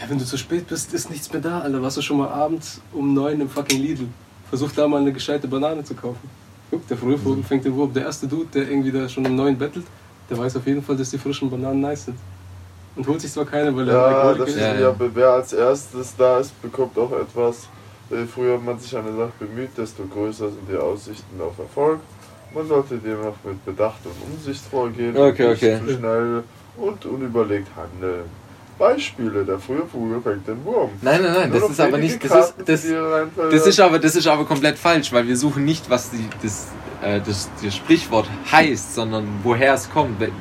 Ja, 0.00 0.10
wenn 0.10 0.18
du 0.18 0.24
zu 0.24 0.36
spät 0.36 0.66
bist, 0.66 0.92
ist 0.92 1.10
nichts 1.10 1.32
mehr 1.32 1.40
da, 1.40 1.60
Alter. 1.60 1.80
Warst 1.80 1.96
du 1.96 2.02
schon 2.02 2.18
mal 2.18 2.28
abends 2.28 2.80
um 2.92 3.14
neun 3.14 3.40
im 3.40 3.48
fucking 3.48 3.80
Lidl? 3.80 4.08
Versuch 4.48 4.70
da 4.72 4.86
mal 4.86 5.00
eine 5.00 5.12
gescheite 5.12 5.48
Banane 5.48 5.82
zu 5.82 5.94
kaufen. 5.94 6.28
Guck, 6.70 6.86
der 6.88 6.96
frühe 6.96 7.16
Vogel 7.16 7.42
fängt 7.42 7.64
den 7.64 7.74
Wurm. 7.74 7.92
Der 7.92 8.04
erste 8.04 8.26
Dude, 8.26 8.46
der 8.52 8.68
irgendwie 8.68 8.92
da 8.92 9.08
schon 9.08 9.24
um 9.26 9.34
neun 9.34 9.56
bettelt, 9.56 9.86
der 10.28 10.36
weiß 10.36 10.56
auf 10.56 10.66
jeden 10.66 10.82
Fall, 10.82 10.96
dass 10.96 11.10
die 11.10 11.18
frischen 11.18 11.48
Bananen 11.48 11.80
nice 11.80 12.06
sind. 12.06 12.18
Und 12.96 13.06
holt 13.06 13.20
sich 13.20 13.30
zwar 13.32 13.44
keine, 13.44 13.74
weil 13.76 13.88
er 13.88 13.94
Ja, 13.94 14.34
das 14.34 14.48
ist. 14.50 14.58
Ja, 14.58 14.74
ja, 14.74 14.80
ja. 14.80 14.94
wer 14.98 15.30
als 15.30 15.52
erstes 15.52 16.14
da 16.16 16.38
ist, 16.38 16.60
bekommt 16.60 16.98
auch 16.98 17.12
etwas. 17.12 17.68
Äh, 18.10 18.24
Früher 18.24 18.58
man 18.58 18.78
sich 18.78 18.96
eine 18.96 19.14
Sache 19.14 19.32
bemüht, 19.38 19.70
desto 19.76 20.04
größer 20.04 20.48
sind 20.48 20.68
die 20.70 20.76
Aussichten 20.76 21.40
auf 21.40 21.58
Erfolg. 21.58 22.00
Man 22.54 22.66
sollte 22.66 22.96
demnach 22.96 23.34
mit 23.44 23.64
Bedacht 23.64 24.00
und 24.04 24.32
Umsicht 24.32 24.62
vorgehen 24.70 25.16
Okay, 25.16 25.44
und 25.44 25.50
nicht 25.50 25.62
okay. 25.62 25.80
zu 25.86 25.94
schnell 25.94 26.44
und 26.76 27.04
unüberlegt 27.04 27.68
handeln. 27.76 28.24
Beispiele, 28.78 29.44
der 29.44 29.58
frühe 29.58 29.86
Vogel 29.90 30.20
fängt 30.20 30.46
den 30.46 30.62
Wurm. 30.64 30.90
Nein, 31.00 31.22
nein, 31.22 31.32
nein, 31.32 31.50
Nur 31.50 31.60
das 31.60 31.70
ist 31.70 31.80
aber 31.80 31.96
nicht. 31.96 32.22
Das 32.22 32.30
Karten 32.30 32.60
ist, 32.60 32.84
das, 32.84 33.50
das, 33.50 33.66
ist 33.66 33.80
aber, 33.80 33.98
das 33.98 34.16
ist 34.16 34.26
aber 34.26 34.44
komplett 34.44 34.78
falsch, 34.78 35.12
weil 35.12 35.26
wir 35.26 35.36
suchen 35.36 35.64
nicht, 35.64 35.88
was 35.88 36.10
die, 36.10 36.28
das, 36.42 36.68
äh, 37.02 37.20
das, 37.24 37.48
das 37.62 37.74
Sprichwort 37.74 38.28
heißt, 38.52 38.94
sondern 38.94 39.26
woher 39.42 39.72
es 39.74 39.88
kommt. 39.90 40.20
Warte, 40.20 40.32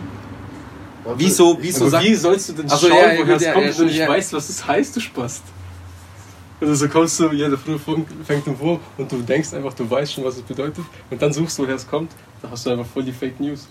Wieso, 1.19 1.57
wieso 1.61 1.87
sagt. 1.87 2.03
wie 2.03 2.15
sollst 2.15 2.49
du 2.49 2.53
denn 2.53 2.65
Ach 2.69 2.77
so, 2.77 2.87
schauen, 2.87 2.97
ja, 2.99 3.19
woher 3.19 3.35
es 3.35 3.43
ja, 3.43 3.53
kommt, 3.53 3.67
wenn 3.67 3.77
du 3.77 3.85
nicht 3.85 3.97
ja. 3.97 4.07
weißt, 4.09 4.33
was 4.33 4.49
es 4.49 4.67
heißt, 4.67 4.95
du 4.95 4.99
Spast? 4.99 5.43
Also 6.61 6.73
so 6.73 6.87
kommst 6.87 7.19
du, 7.19 7.31
ja, 7.31 7.49
der 7.49 7.57
frühe 7.57 7.77
Vogel 7.77 8.05
fängt 8.23 8.47
Wurm 8.59 8.79
und 8.97 9.11
du 9.11 9.21
denkst 9.21 9.53
einfach, 9.53 9.73
du 9.73 9.89
weißt 9.89 10.13
schon, 10.13 10.23
was 10.23 10.37
es 10.37 10.41
bedeutet 10.41 10.85
und 11.09 11.21
dann 11.21 11.33
suchst 11.33 11.57
du, 11.59 11.63
woher 11.63 11.75
es 11.75 11.85
kommt, 11.85 12.11
da 12.41 12.49
hast 12.49 12.65
du 12.65 12.69
einfach 12.69 12.85
voll 12.85 13.03
die 13.03 13.11
Fake 13.11 13.39
News. 13.39 13.67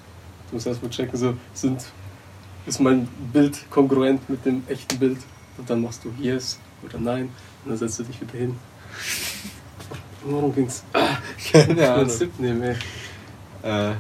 Du 0.51 0.57
musst 0.57 0.67
erstmal 0.67 0.91
checken, 0.91 1.19
so, 1.19 1.35
sind, 1.55 1.83
ist 2.67 2.81
mein 2.81 3.09
Bild 3.33 3.59
kongruent 3.71 4.29
mit 4.29 4.45
dem 4.45 4.63
echten 4.69 4.99
Bild 4.99 5.19
und 5.57 5.69
dann 5.69 5.81
machst 5.83 6.05
du 6.05 6.13
Yes 6.21 6.59
oder 6.83 6.99
Nein 6.99 7.31
und 7.65 7.71
dann 7.71 7.79
setzt 7.79 7.99
du 8.01 8.03
dich 8.05 8.21
wieder 8.21 8.37
hin. 8.39 8.57
Worum 10.25 10.55
ging's? 10.55 10.83
Ah, 10.93 11.17
Keine 11.53 11.83
ich 11.83 11.89
Ahnung. 11.89 12.09
Sip 12.09 12.39
nehmen, 12.39 12.63
ey. 12.63 12.77
Äh, 13.63 13.95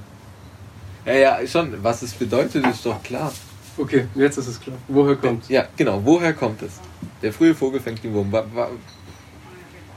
ja, 1.06 1.38
ja, 1.40 1.46
schon. 1.46 1.82
Was 1.82 2.02
es 2.02 2.12
bedeutet, 2.12 2.66
ist 2.66 2.84
doch 2.86 3.02
klar. 3.02 3.32
Okay, 3.76 4.06
jetzt 4.14 4.38
ist 4.38 4.46
es 4.48 4.60
klar. 4.60 4.76
Woher 4.88 5.16
kommt? 5.16 5.48
Ja, 5.48 5.66
genau. 5.76 6.00
Woher 6.04 6.32
kommt 6.32 6.62
es? 6.62 6.80
Der 7.22 7.32
frühe 7.32 7.54
Vogel 7.54 7.80
fängt 7.80 8.02
den 8.04 8.12
Wurm. 8.14 8.30
Wa- 8.30 8.44
wa- 8.54 8.68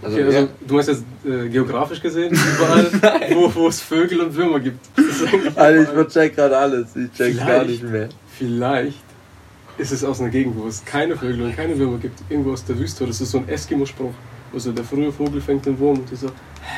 Also, 0.01 0.15
Okay, 0.17 0.25
also, 0.25 0.37
ja, 0.39 0.47
du 0.67 0.73
meinst 0.75 0.89
jetzt 0.89 1.03
äh, 1.25 1.49
geografisch 1.49 2.01
gesehen, 2.01 2.33
überall, 2.33 2.91
wo, 3.35 3.53
wo 3.53 3.67
es 3.67 3.81
Vögel 3.81 4.21
und 4.21 4.35
Würmer 4.35 4.59
gibt. 4.59 4.79
Das 4.95 5.05
ist 5.05 5.21
eigentlich 5.33 5.57
Alter, 5.57 5.81
ich 5.81 5.89
überall. 5.89 6.05
vercheck 6.09 6.35
gerade 6.35 6.57
alles. 6.57 6.95
Ich 6.95 7.11
check's 7.13 7.37
gar 7.37 7.45
Vielleicht. 7.47 7.69
nicht 7.69 7.83
mehr. 7.83 8.09
Vielleicht 8.37 9.03
ist 9.79 9.91
es 9.91 10.03
aus 10.03 10.19
einer 10.21 10.29
Gegend, 10.29 10.55
wo 10.57 10.67
es 10.67 10.83
keine 10.85 11.15
Vögel 11.15 11.41
und 11.45 11.55
keine 11.55 11.77
Würmer 11.77 11.97
gibt. 11.99 12.19
Irgendwo 12.29 12.53
aus 12.53 12.63
der 12.65 12.77
Wüste. 12.79 13.05
Das 13.05 13.21
ist 13.21 13.31
so 13.31 13.37
ein 13.39 13.47
Eskimo-Spruch. 13.49 14.13
Also 14.53 14.71
der 14.71 14.83
frühe 14.85 15.11
Vogel 15.11 15.41
fängt 15.41 15.65
den 15.65 15.77
Wurm 15.77 15.99
und 15.99 16.09
die 16.09 16.15
so, 16.15 16.27
hä, 16.27 16.33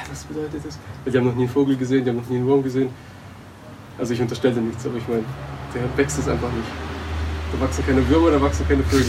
was 0.09 0.23
bedeutet 0.23 0.61
das? 0.65 0.77
Weil 1.03 1.11
die 1.13 1.17
haben 1.17 1.25
noch 1.27 1.35
nie 1.35 1.43
einen 1.43 1.49
Vogel 1.49 1.77
gesehen, 1.77 2.03
die 2.03 2.09
haben 2.09 2.17
noch 2.17 2.27
nie 2.29 2.37
einen 2.37 2.47
Wurm 2.47 2.63
gesehen. 2.63 2.89
Also 3.97 4.13
ich 4.13 4.21
unterstelle 4.21 4.55
dir 4.55 4.61
nichts, 4.61 4.85
aber 4.85 4.97
ich 4.97 5.07
meine, 5.07 5.23
der 5.75 5.81
wächst 5.97 6.17
es 6.19 6.27
einfach 6.27 6.51
nicht. 6.51 6.67
Da 7.51 7.59
wachsen 7.65 7.85
keine 7.85 8.07
Würmer, 8.07 8.31
da 8.31 8.41
wachsen 8.41 8.67
keine 8.67 8.83
Vögel. 8.83 9.05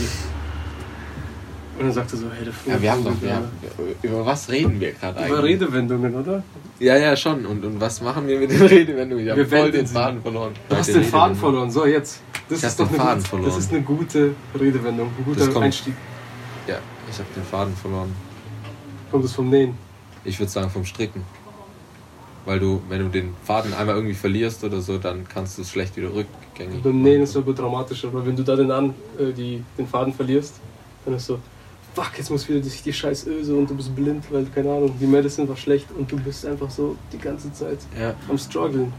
Und 1.78 1.86
dann 1.86 1.92
sagt 1.94 2.12
er 2.12 2.18
so, 2.18 2.26
hey, 2.36 2.44
der 2.44 2.52
frühe 2.52 2.74
Ja, 2.74 2.82
wir 2.82 2.92
haben 2.92 3.02
Vogel, 3.04 3.16
doch. 3.22 3.28
Ja, 3.28 4.10
über 4.10 4.26
was 4.26 4.50
reden 4.50 4.78
wir 4.80 4.92
gerade 4.92 5.18
eigentlich? 5.18 5.30
Über 5.32 5.42
Redewendungen, 5.42 6.14
oder? 6.14 6.42
Ja, 6.78 6.96
ja, 6.96 7.16
schon. 7.16 7.46
Und, 7.46 7.64
und 7.64 7.80
was 7.80 8.02
machen 8.02 8.26
wir 8.26 8.38
mit 8.38 8.50
den 8.50 8.60
Redewendungen? 8.66 9.24
Ich 9.24 9.30
habe 9.30 9.40
Wir 9.40 9.58
voll 9.58 9.70
den. 9.70 9.86
Faden 9.86 10.20
verloren. 10.22 10.52
Du 10.68 10.76
hast 10.76 10.88
den 10.88 10.94
den 10.96 11.04
Faden 11.04 11.36
verloren. 11.36 11.70
So, 11.70 11.86
jetzt. 11.86 12.20
Das 12.50 12.58
Ich 12.58 12.64
ist 12.64 12.80
doch 12.80 12.86
den 12.88 12.94
eine 13.00 13.02
Faden 13.04 13.18
gute, 13.20 13.28
verloren. 13.30 13.50
Das 13.50 13.58
ist 13.58 13.72
eine 13.72 13.82
gute 13.82 14.34
Redewendung, 14.58 15.08
ein 15.08 15.24
guter. 15.24 15.60
Einstieg. 15.60 15.94
Ja, 16.66 16.76
ich 17.10 17.18
habe 17.18 17.28
den 17.34 17.44
Faden 17.44 17.74
verloren. 17.76 18.12
Kommt 19.10 19.24
es 19.24 19.32
vom 19.32 19.48
Nähen? 19.48 19.74
Ich 20.24 20.38
würde 20.38 20.52
sagen 20.52 20.68
vom 20.68 20.84
Stricken. 20.84 21.22
Weil 22.50 22.58
du, 22.58 22.82
wenn 22.88 22.98
du 22.98 23.08
den 23.08 23.32
Faden 23.44 23.72
einmal 23.74 23.94
irgendwie 23.94 24.16
verlierst 24.16 24.64
oder 24.64 24.80
so, 24.80 24.98
dann 24.98 25.24
kannst 25.28 25.56
du 25.56 25.62
es 25.62 25.70
schlecht 25.70 25.96
wieder 25.96 26.08
rückgängig 26.08 26.82
Beim 26.82 27.00
Nähen 27.00 27.12
machen. 27.12 27.22
ist 27.22 27.30
es 27.30 27.36
aber 27.36 27.52
dramatischer, 27.52 28.12
weil 28.12 28.26
wenn 28.26 28.34
du 28.34 28.42
da 28.42 28.56
den, 28.56 28.72
an, 28.72 28.92
äh, 29.20 29.30
die, 29.32 29.62
den 29.78 29.86
Faden 29.86 30.12
verlierst, 30.12 30.54
dann 31.04 31.14
ist 31.14 31.26
so, 31.26 31.38
fuck, 31.94 32.10
jetzt 32.18 32.28
muss 32.28 32.48
wieder 32.48 32.60
sich 32.60 32.82
die 32.82 32.92
scheiß 32.92 33.28
Öse 33.28 33.54
und 33.54 33.70
du 33.70 33.76
bist 33.76 33.94
blind, 33.94 34.24
weil, 34.32 34.46
keine 34.52 34.68
Ahnung, 34.70 34.96
die 35.00 35.06
Medicine 35.06 35.48
war 35.48 35.56
schlecht 35.56 35.86
und 35.96 36.10
du 36.10 36.16
bist 36.16 36.44
einfach 36.44 36.68
so 36.68 36.96
die 37.12 37.18
ganze 37.18 37.52
Zeit 37.52 37.78
Ja, 37.96 38.14
am 38.28 38.36
struggeln. 38.36 38.92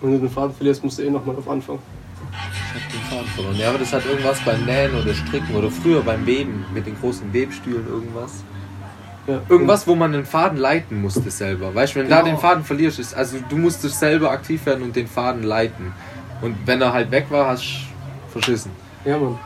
Wenn 0.00 0.12
du 0.12 0.18
den 0.20 0.30
Faden 0.30 0.54
verlierst, 0.54 0.84
musst 0.84 1.00
du 1.00 1.02
eh 1.02 1.10
nochmal 1.10 1.34
auf 1.34 1.48
Anfang. 1.48 1.80
ich 2.20 2.82
habe 2.82 2.92
den 2.92 3.00
Faden 3.10 3.26
verloren. 3.34 3.56
Ja, 3.56 3.70
aber 3.70 3.78
das 3.80 3.92
hat 3.92 4.06
irgendwas 4.06 4.38
beim 4.44 4.64
Nähen 4.64 4.94
oder 4.94 5.12
Stricken 5.12 5.56
oder 5.56 5.72
früher 5.72 6.02
beim 6.02 6.24
Weben 6.24 6.64
mit 6.72 6.86
den 6.86 6.96
großen 7.00 7.32
Webstühlen 7.32 7.88
irgendwas. 7.88 8.44
Ja. 9.26 9.40
Irgendwas, 9.48 9.86
wo 9.86 9.94
man 9.94 10.12
den 10.12 10.24
Faden 10.24 10.58
leiten 10.58 11.00
musste 11.02 11.30
selber. 11.30 11.74
Weißt 11.74 11.94
du, 11.94 11.98
wenn 12.00 12.06
du 12.06 12.10
da 12.10 12.20
Genau. 12.22 12.36
den 12.36 12.40
Faden 12.40 12.64
verlierst, 12.64 12.98
ist, 13.00 13.14
also 13.14 13.38
du 13.48 13.56
musstest 13.56 13.98
selber 13.98 14.30
aktiv 14.30 14.64
werden 14.66 14.84
und 14.84 14.94
den 14.94 15.08
Faden 15.08 15.42
leiten. 15.42 15.92
Und 16.42 16.56
wenn 16.66 16.80
er 16.80 16.92
halt 16.92 17.10
weg 17.10 17.26
war, 17.30 17.48
hast 17.48 17.64
du 17.64 18.32
verschissen. 18.32 18.70
Ja, 19.04 19.18
Mann. 19.18 19.38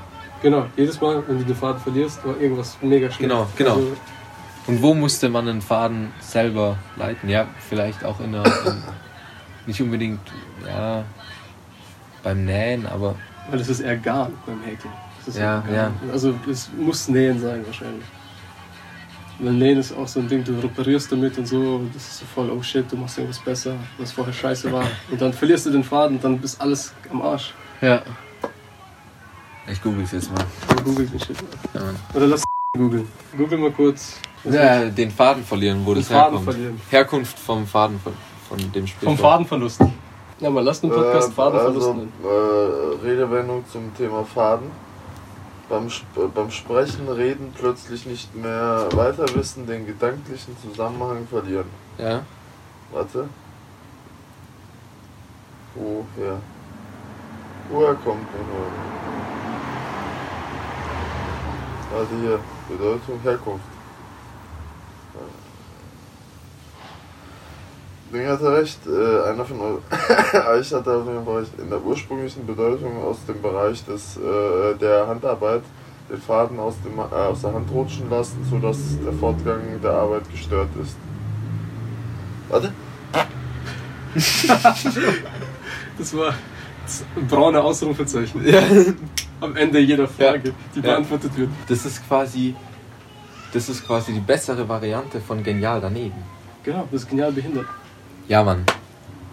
Genau, 0.43 0.67
jedes 0.77 1.01
Mal, 1.01 1.23
wenn 1.27 1.39
du 1.39 1.45
den 1.45 1.55
Faden 1.57 1.81
verlierst, 1.81 2.25
war 2.27 2.39
irgendwas 2.41 2.77
mega 2.83 3.11
schlimm. 3.11 3.29
Genau, 3.29 3.47
genau. 3.57 3.75
Also, 3.77 3.97
Und 4.67 4.83
wo 4.83 4.95
musste 4.95 5.29
man 5.29 5.47
den 5.47 5.61
Faden 5.63 6.09
selber 6.21 6.77
leiten? 6.97 7.29
Ja, 7.29 7.47
vielleicht 7.69 8.05
auch 8.05 8.21
in 8.21 8.33
der. 8.33 8.45
In, 8.45 8.83
nicht 9.67 9.81
unbedingt, 9.83 10.21
ja, 10.67 11.05
beim 12.23 12.45
Nähen, 12.45 12.87
aber. 12.87 13.15
weil 13.51 13.61
es 13.61 13.69
ist 13.69 13.81
eher 13.81 13.97
Garn 13.99 14.33
beim 14.47 14.61
Häkeln. 14.63 14.93
Ja, 15.39 15.63
Garn. 15.71 15.93
Also 16.13 16.35
es 16.51 16.71
muss 16.79 17.09
Nähen 17.09 17.39
sein 17.41 17.63
wahrscheinlich. 17.67 18.05
Weil 19.43 19.53
Nähen 19.55 19.79
ist 19.79 19.97
auch 19.97 20.07
so 20.07 20.21
ein 20.21 20.29
Ding, 20.29 20.45
du 20.45 20.53
reparierst 20.61 21.11
damit 21.13 21.39
und 21.39 21.47
so, 21.47 21.81
das 21.95 22.03
ist 22.09 22.19
so 22.21 22.25
voll, 22.35 22.51
oh 22.51 22.63
shit, 22.63 22.85
du 22.93 22.97
machst 22.97 23.17
irgendwas 23.17 23.39
besser, 23.41 23.75
was 23.99 24.13
vorher 24.13 24.35
scheiße 24.35 24.71
war. 24.71 24.85
Und 25.11 25.21
dann 25.21 25.33
verlierst 25.33 25.65
du 25.67 25.71
den 25.71 25.83
Faden 25.85 26.17
und 26.17 26.25
dann 26.25 26.39
bist 26.39 26.61
alles 26.61 26.93
am 27.11 27.23
Arsch. 27.23 27.55
Ja. 27.81 28.03
Ich 29.71 29.81
google 29.83 30.03
es 30.05 30.13
jetzt 30.13 30.31
mal. 30.33 30.45
Dann 30.69 30.85
google 30.85 31.07
den 31.07 31.19
Shit. 31.21 31.37
Ja, 31.75 31.81
Mann. 31.81 31.97
Oder 32.15 32.27
lass 32.27 32.45
googeln. 32.77 33.07
Google 33.37 33.59
mal 33.59 33.71
kurz 33.73 34.19
Ja, 34.45 34.85
den 34.87 35.11
Faden 35.11 35.45
verlieren, 35.45 35.81
wo 35.87 35.95
Den 35.95 36.03
das 36.03 36.09
Faden 36.09 36.23
herkommt. 36.39 36.45
verlieren. 36.45 36.81
Herkunft 36.91 37.39
vom 37.39 37.67
Faden 37.67 38.01
von, 38.01 38.13
von 38.49 38.73
dem 38.73 38.87
Sprichwort. 38.87 39.17
Vom 39.17 39.25
Fadenverlust. 39.25 39.81
Ja, 40.41 40.51
mal 40.51 40.63
lass 40.65 40.81
den 40.81 40.91
Podcast 40.91 41.31
Äh, 41.31 41.33
Fadenverlust 41.33 41.77
also, 41.89 41.95
nennen. 41.95 42.13
äh, 42.25 43.07
Redewendung 43.07 43.65
zum 43.71 43.95
Thema 43.97 44.25
Faden. 44.25 44.67
Beim, 45.71 45.89
beim 46.35 46.51
Sprechen, 46.51 47.09
Reden 47.09 47.55
plötzlich 47.57 48.05
nicht 48.05 48.35
mehr 48.35 48.89
weiter 48.93 49.25
wissen, 49.37 49.69
den 49.69 49.87
gedanklichen 49.87 50.57
Zusammenhang 50.59 51.29
verlieren. 51.29 51.69
Ja? 51.97 52.23
Warte. 52.91 53.29
Woher? 55.77 56.41
Woher 57.71 57.95
kommt 57.95 58.27
der 58.35 58.41
nur? 58.41 58.67
Warte 61.93 62.17
hier, 62.21 62.41
Bedeutung, 62.69 63.21
Herkunft. 63.23 63.65
Ding 68.13 68.27
hatte 68.27 68.53
recht, 68.53 68.79
äh, 68.87 69.29
einer 69.31 69.45
von 69.45 69.61
euch 69.61 69.81
hatte 70.73 70.93
auf 70.97 71.07
jeden 71.07 71.25
Fall 71.25 71.39
recht. 71.39 71.53
In 71.59 71.71
der 71.71 71.81
ursprünglichen 71.83 72.45
Bedeutung 72.47 73.03
aus 73.05 73.19
dem 73.27 73.41
Bereich 73.41 73.85
des, 73.85 74.17
äh, 74.17 74.75
der 74.81 75.07
Handarbeit 75.07 75.63
den 76.11 76.21
Faden 76.21 76.59
aus, 76.59 76.75
dem, 76.85 76.99
äh, 76.99 77.03
aus 77.03 77.43
der 77.43 77.55
Hand 77.55 77.71
rutschen 77.71 78.11
lassen, 78.11 78.45
sodass 78.49 78.79
der 79.05 79.13
Fortgang 79.13 79.61
der 79.83 79.93
Arbeit 79.93 80.31
gestört 80.31 80.69
ist. 80.83 80.97
Warte. 82.49 82.73
Das 85.99 86.17
war 86.17 86.35
das 86.85 87.05
braune 87.29 87.61
Ausrufezeichen. 87.63 88.45
Ja. 88.47 88.63
Am 89.41 89.55
Ende 89.55 89.79
jeder 89.79 90.09
Frage, 90.09 90.53
die 90.75 90.81
Ja. 90.81 90.87
beantwortet 90.95 91.37
wird. 91.37 91.51
Das 91.69 91.85
ist 91.85 92.07
quasi. 92.09 92.57
Das 93.53 93.69
ist 93.69 93.87
quasi 93.87 94.13
die 94.15 94.21
bessere 94.21 94.69
Variante 94.69 95.21
von 95.21 95.43
genial 95.43 95.81
daneben. 95.81 96.23
Genau, 96.65 96.89
das 96.91 97.03
ist 97.03 97.09
genial 97.11 97.33
behindert. 97.33 97.67
Ja, 98.31 98.45
Mann. 98.45 98.65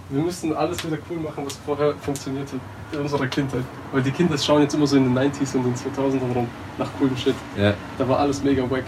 Wir 0.09 0.23
müssen 0.23 0.55
alles 0.55 0.83
wieder 0.83 0.97
cool 1.07 1.17
machen, 1.17 1.45
was 1.45 1.55
vorher 1.57 1.93
funktioniert 2.01 2.51
hat 2.51 2.59
in 2.91 2.99
unserer 2.99 3.27
Kindheit. 3.27 3.61
Weil 3.91 4.01
die 4.01 4.09
Kinder 4.09 4.35
schauen 4.39 4.63
jetzt 4.63 4.73
immer 4.73 4.87
so 4.87 4.97
in 4.97 5.03
den 5.03 5.15
90s 5.15 5.55
und 5.55 5.65
den 5.65 5.75
2000ern 5.75 6.33
rum 6.33 6.47
nach 6.79 6.89
coolen 6.97 7.15
Shit. 7.15 7.35
Ja. 7.55 7.75
Da 7.99 8.09
war 8.09 8.17
alles 8.17 8.41
mega 8.41 8.67
wack. 8.71 8.85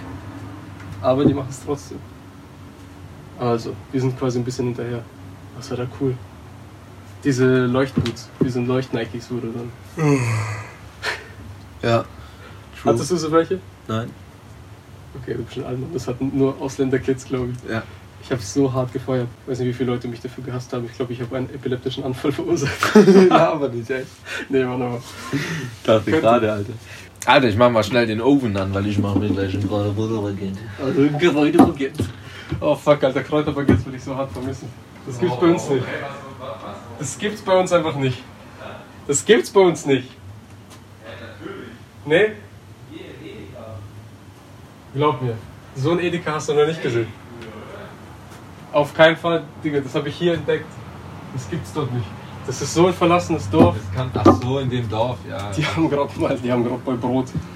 Aber 1.03 1.23
die 1.25 1.33
machen 1.35 1.49
es 1.51 1.63
trotzdem. 1.63 1.99
Also, 3.37 3.75
wir 3.91 4.01
sind 4.01 4.17
quasi 4.17 4.39
ein 4.39 4.43
bisschen 4.43 4.65
hinterher. 4.65 5.03
Was 5.55 5.69
war 5.69 5.77
da 5.77 5.85
cool? 6.01 6.17
Diese 7.23 7.67
Leuchtboots, 7.67 8.29
diese 8.43 8.61
Leucht-Nikes 8.61 9.29
wurde 9.29 9.49
dann. 9.53 10.19
Ja. 11.83 12.03
Hattest 12.83 13.11
du 13.11 13.15
so 13.15 13.31
welche? 13.31 13.59
Nein. 13.87 14.09
Okay, 15.21 15.35
du 15.35 15.43
bist 15.43 15.53
schon 15.53 15.65
alt. 15.65 15.77
Das 15.93 16.07
hatten 16.07 16.31
nur 16.33 16.59
Ausländer-Kids, 16.59 17.25
glaube 17.25 17.49
ich. 17.51 17.69
Ja. 17.69 17.83
Ich 18.23 18.31
habe 18.31 18.41
so 18.41 18.71
hart 18.71 18.93
gefeuert. 18.93 19.27
Ich 19.43 19.51
weiß 19.51 19.59
nicht, 19.59 19.69
wie 19.69 19.73
viele 19.73 19.91
Leute 19.91 20.07
mich 20.07 20.19
dafür 20.19 20.43
gehasst 20.43 20.71
haben. 20.73 20.85
Ich 20.85 20.93
glaube, 20.93 21.13
ich 21.13 21.21
habe 21.21 21.35
einen 21.35 21.49
epileptischen 21.53 22.03
Anfall 22.03 22.31
verursacht. 22.33 22.95
ja, 23.29 23.53
aber 23.53 23.69
nicht 23.69 23.89
echt. 23.89 24.07
nee, 24.49 24.63
Mann, 24.63 24.81
aber. 24.81 25.01
Dachte 25.83 26.11
gerade, 26.11 26.51
Alter. 26.51 26.73
Alter, 27.25 27.47
ich 27.47 27.57
mach 27.57 27.69
mal 27.69 27.83
schnell 27.83 28.07
den 28.07 28.21
Ofen 28.21 28.55
an, 28.55 28.73
weil 28.73 28.87
ich 28.87 28.97
mache 28.97 29.19
mir 29.19 29.29
gleich 29.29 29.53
ein 29.53 29.67
Kräuterbaguette. 29.67 30.57
Also 30.83 31.01
ein 31.01 31.17
Kräuterbaguette. 31.17 32.05
Oh 32.61 32.75
fuck, 32.75 33.03
Alter, 33.03 33.23
Kräuterbaguette 33.23 33.85
würde 33.85 33.97
ich 33.97 34.03
so 34.03 34.15
hart 34.15 34.31
vermissen. 34.31 34.69
Das 35.05 35.19
gibt's 35.19 35.39
bei 35.39 35.47
uns 35.47 35.69
nicht. 35.69 35.83
Das 36.97 37.17
gibt's 37.17 37.41
bei 37.41 37.59
uns 37.59 37.71
einfach 37.71 37.95
nicht. 37.95 38.21
Das 39.07 39.25
gibt's 39.25 39.49
bei 39.49 39.61
uns 39.61 39.85
nicht. 39.85 40.09
Nee? 42.05 42.31
Glaub 44.93 45.21
mir. 45.21 45.37
So 45.75 45.91
ein 45.91 45.99
Edeka 45.99 46.33
hast 46.33 46.49
du 46.49 46.53
noch 46.53 46.65
nicht 46.65 46.81
gesehen. 46.81 47.07
Auf 48.71 48.93
keinen 48.93 49.17
Fall, 49.17 49.43
Digga, 49.63 49.79
das 49.79 49.95
habe 49.95 50.09
ich 50.09 50.15
hier 50.15 50.35
entdeckt. 50.35 50.65
Das 51.33 51.49
gibt's 51.49 51.73
dort 51.73 51.91
nicht. 51.93 52.05
Das 52.45 52.61
ist 52.61 52.73
so 52.73 52.87
ein 52.87 52.93
verlassenes 52.93 53.49
Dorf. 53.49 53.75
Das 53.75 53.95
kann, 53.95 54.11
ach 54.13 54.41
so, 54.41 54.59
in 54.59 54.69
dem 54.69 54.89
Dorf, 54.89 55.17
ja. 55.29 55.51
Die 55.51 55.65
haben 55.65 55.89
gerade 55.89 56.19
mal, 56.19 56.37
die 56.37 56.51
haben 56.51 56.63
gerade 56.63 56.81
mal 56.85 56.97
Brot. 56.97 57.27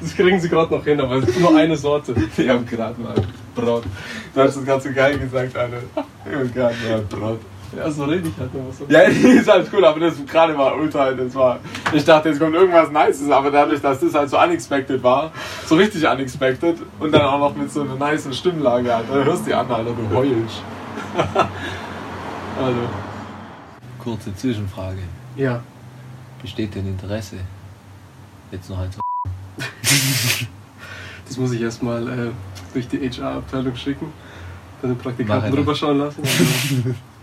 das 0.00 0.14
kriegen 0.14 0.40
sie 0.40 0.48
gerade 0.48 0.72
noch 0.72 0.84
hin, 0.84 1.00
aber 1.00 1.16
es 1.16 1.28
ist 1.28 1.40
nur 1.40 1.56
eine 1.56 1.76
Sorte. 1.76 2.14
Die 2.14 2.48
haben 2.48 2.64
gerade 2.66 3.00
mal 3.00 3.14
Brot. 3.54 3.84
Du 4.34 4.40
hast 4.40 4.56
das 4.56 4.64
ganz 4.64 4.84
so 4.84 4.92
geil 4.92 5.18
gesagt, 5.18 5.56
Alter. 5.56 5.78
Die 6.24 6.34
haben 6.34 6.52
gerade 6.52 6.76
mal 6.88 7.00
Brot. 7.02 7.40
Ja, 7.76 7.90
so 7.90 8.04
rede 8.04 8.28
ich 8.28 8.34
halt 8.38 8.52
noch 8.54 8.62
was. 8.68 8.82
Ja, 8.88 9.00
ist 9.40 9.48
alles 9.48 9.68
cool, 9.72 9.84
aber 9.84 10.00
das 10.00 10.14
gerade 10.26 10.56
war 10.56 10.76
ultra, 10.76 11.12
das 11.12 11.34
war. 11.34 11.58
Ich 11.92 12.04
dachte, 12.04 12.28
jetzt 12.28 12.38
kommt 12.38 12.54
irgendwas 12.54 12.90
Nices, 12.90 13.30
aber 13.30 13.50
dadurch, 13.50 13.80
dass 13.80 14.00
das 14.00 14.14
halt 14.14 14.28
so 14.30 14.38
unexpected 14.38 15.02
war, 15.02 15.32
so 15.66 15.76
richtig 15.76 16.06
unexpected 16.06 16.76
und 17.00 17.12
dann 17.12 17.22
auch 17.22 17.38
noch 17.38 17.56
mit 17.56 17.70
so 17.72 17.82
einer 17.82 17.94
nice 17.96 18.28
Stimmlage, 18.36 18.94
Alter, 18.94 19.14
du 19.14 19.24
hörst 19.24 19.46
die 19.46 19.54
an, 19.54 19.70
Alter, 19.70 19.90
du 19.92 20.14
heulst. 20.16 20.62
Also, 22.62 22.80
Kurze 23.98 24.34
Zwischenfrage. 24.36 24.98
ja. 25.36 25.60
Besteht 26.42 26.74
denn 26.74 26.86
Interesse? 26.86 27.36
Jetzt 28.50 28.68
noch 28.68 28.78
eins. 28.80 28.98
Das 31.26 31.36
muss 31.38 31.52
ich 31.52 31.62
erstmal 31.62 32.02
äh, 32.08 32.30
durch 32.72 32.88
die 32.88 32.98
HR-Abteilung 32.98 33.74
schicken. 33.76 34.12
Dann 34.82 34.90
den 34.90 34.98
Praktikanten 34.98 35.52
drüber 35.52 35.74
schauen 35.74 35.98
lassen. 35.98 36.22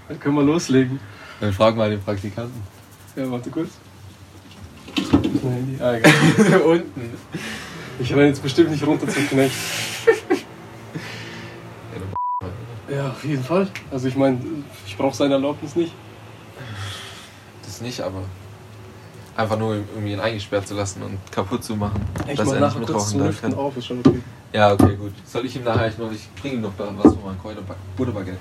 Dann, 0.09 0.19
können 0.19 0.35
wir 0.35 0.43
loslegen. 0.43 0.99
Dann 1.39 1.53
frag 1.53 1.75
mal 1.75 1.89
den 1.89 2.01
Praktikanten. 2.01 2.61
Ja, 3.15 3.31
warte 3.31 3.49
kurz. 3.49 3.69
Mein 5.43 5.53
Handy. 5.53 5.81
Ah, 5.81 5.93
egal. 5.93 6.61
Unten. 6.65 7.13
Ich 7.99 8.11
renne 8.11 8.27
jetzt 8.27 8.41
bestimmt 8.41 8.71
nicht 8.71 8.85
runter 8.85 9.07
zum 9.07 9.27
Knecht. 9.29 9.55
Ja, 12.89 13.09
auf 13.09 13.23
jeden 13.23 13.43
Fall. 13.43 13.67
Also 13.91 14.07
ich 14.07 14.15
meine, 14.15 14.39
ich 14.87 14.97
brauche 14.97 15.15
seine 15.15 15.35
Erlaubnis 15.35 15.75
nicht. 15.75 15.93
Das 17.63 17.81
nicht, 17.81 18.01
aber. 18.01 18.23
Einfach 19.37 19.59
nur 19.59 19.75
irgendwie 19.75 20.13
ihn 20.13 20.19
eingesperrt 20.19 20.67
zu 20.67 20.73
lassen 20.73 21.03
und 21.03 21.19
kaputt 21.31 21.63
zu 21.63 21.75
machen. 21.75 22.01
Ich 22.27 22.35
dass 22.35 22.47
mach 22.47 22.55
er 22.55 22.61
nicht 22.61 22.61
nachher 22.61 22.79
kurz 22.79 22.87
mitrauchen 22.89 23.09
zum. 23.11 23.27
Lüften 23.27 23.53
auf, 23.53 23.77
ist 23.77 23.85
schon 23.85 23.99
okay. 23.99 24.21
Ja, 24.53 24.73
okay, 24.73 24.95
gut. 24.95 25.13
Soll 25.23 25.45
ich 25.45 25.55
ihm 25.55 25.65
nachher 25.65 25.85
echt 25.85 25.99
noch. 25.99 26.11
Ich 26.11 26.27
bringe 26.41 26.55
ihm 26.55 26.61
noch 26.61 26.73
was 26.77 27.13
von 27.13 27.23
meinem. 27.23 27.37
Butterbaguette. 27.95 28.39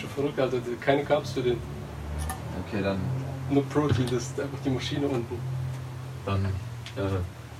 Schon 0.00 0.10
verrückt, 0.10 0.38
Alter. 0.38 0.58
Keine 0.80 1.04
Carbs 1.04 1.32
für 1.32 1.42
den. 1.42 1.58
Okay, 2.68 2.82
dann. 2.82 2.98
Nur 3.50 3.64
Protein, 3.64 4.04
das 4.06 4.24
ist 4.24 4.40
einfach 4.40 4.58
die 4.64 4.70
Maschine 4.70 5.06
unten. 5.06 5.38
Dann. 6.24 6.44
Ja, 6.96 7.04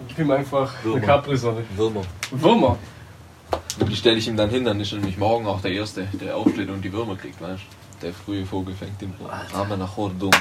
Gib 0.09 0.18
ihm 0.18 0.31
einfach 0.31 0.72
Würmer. 0.83 0.96
eine 0.96 1.07
Capri-Sonne. 1.07 1.64
Würmer. 1.77 2.03
Würmer. 2.33 2.79
Und 3.81 3.88
die 3.90 3.96
stelle 3.96 4.16
ich 4.16 4.27
ihm 4.29 4.37
dann 4.37 4.51
hin, 4.51 4.64
dann 4.64 4.81
ist 4.81 4.92
er 4.92 4.99
nämlich 4.99 5.16
morgen 5.18 5.46
auch 5.46 5.61
der 5.61 5.72
Erste, 5.72 6.07
der 6.20 6.37
aufsteht 6.37 6.68
und 6.68 6.83
die 6.83 6.92
Würmer 6.92 7.16
kriegt, 7.16 7.40
weißt 7.40 7.62
du? 7.62 8.07
Der 8.07 8.12
frühe 8.12 8.44
Vogel 8.44 8.75
fängt 8.75 9.01
den 9.01 9.14
Rahmen 9.55 9.79
nach 9.79 9.96
Hordung. 9.96 10.33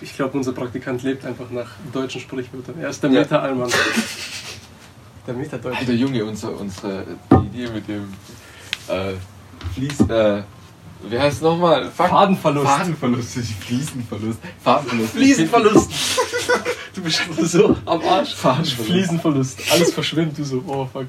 Ich 0.00 0.14
glaube, 0.14 0.36
unser 0.38 0.52
Praktikant 0.52 1.02
lebt 1.02 1.24
einfach 1.26 1.50
nach 1.50 1.68
deutschen 1.92 2.20
Sprichwörtern. 2.20 2.76
Er 2.80 2.88
ist 2.90 3.02
der 3.02 3.10
Ja. 3.10 3.20
Meta-Allmann. 3.20 3.70
Der 5.26 5.34
Meta-Deutsche. 5.34 5.84
Der 5.84 5.94
Junge, 5.94 6.24
unsere, 6.24 6.52
unsere 6.52 7.04
die 7.30 7.46
Idee 7.58 7.70
mit 7.70 7.86
dem 7.86 8.14
äh, 8.88 9.12
Fließ, 9.74 10.00
äh, 10.08 10.42
wie 11.08 11.18
heißt 11.18 11.36
es 11.36 11.42
nochmal? 11.42 11.90
Fadenverlust. 11.90 12.66
Fadenverlust, 12.66 13.36
nicht 13.36 13.52
Fliesenverlust. 13.54 14.38
Fadenverlust. 14.62 15.12
Fliesenverlust. 15.12 15.90
Du 16.94 17.04
bist 17.04 17.20
einfach 17.20 17.44
so 17.44 17.76
am 17.86 18.02
Arsch. 18.02 18.34
Fadenverlust. 18.34 18.90
Fliesenverlust. 18.90 19.60
Alles 19.70 19.92
verschwimmt, 19.92 20.36
du 20.36 20.42
so, 20.42 20.64
oh 20.66 20.88
fuck. 20.92 21.06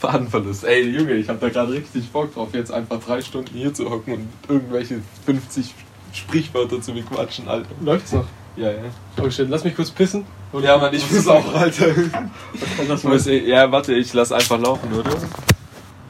Fadenverlust. 0.00 0.64
Ey, 0.64 0.88
Junge, 0.90 1.12
ich 1.12 1.28
hab 1.28 1.38
da 1.38 1.50
gerade 1.50 1.72
richtig 1.72 2.10
Bock 2.10 2.34
drauf, 2.34 2.48
jetzt 2.52 2.72
einfach 2.72 2.98
drei 2.98 3.22
Stunden 3.22 3.56
hier 3.56 3.72
zu 3.72 3.88
hocken 3.88 4.14
und 4.14 4.28
irgendwelche 4.48 5.02
50 5.24 5.72
Sprichwörter 6.12 6.80
zu 6.80 6.94
bequatschen, 6.94 7.46
Alter. 7.46 7.68
Läuft's 7.80 8.12
noch? 8.12 8.24
Ja, 8.56 8.70
ja. 8.70 8.78
Oh 9.22 9.30
shit, 9.30 9.48
lass 9.48 9.62
mich 9.62 9.76
kurz 9.76 9.90
pissen. 9.90 10.24
Ja, 10.60 10.78
Mann, 10.78 10.94
ich 10.94 11.08
muss 11.10 11.26
auch, 11.28 11.54
Alter. 11.54 11.88
Eh- 13.26 13.48
ja, 13.48 13.70
warte, 13.70 13.94
ich 13.94 14.12
lass 14.14 14.30
einfach 14.32 14.58
laufen, 14.60 14.92
oder? 14.92 15.10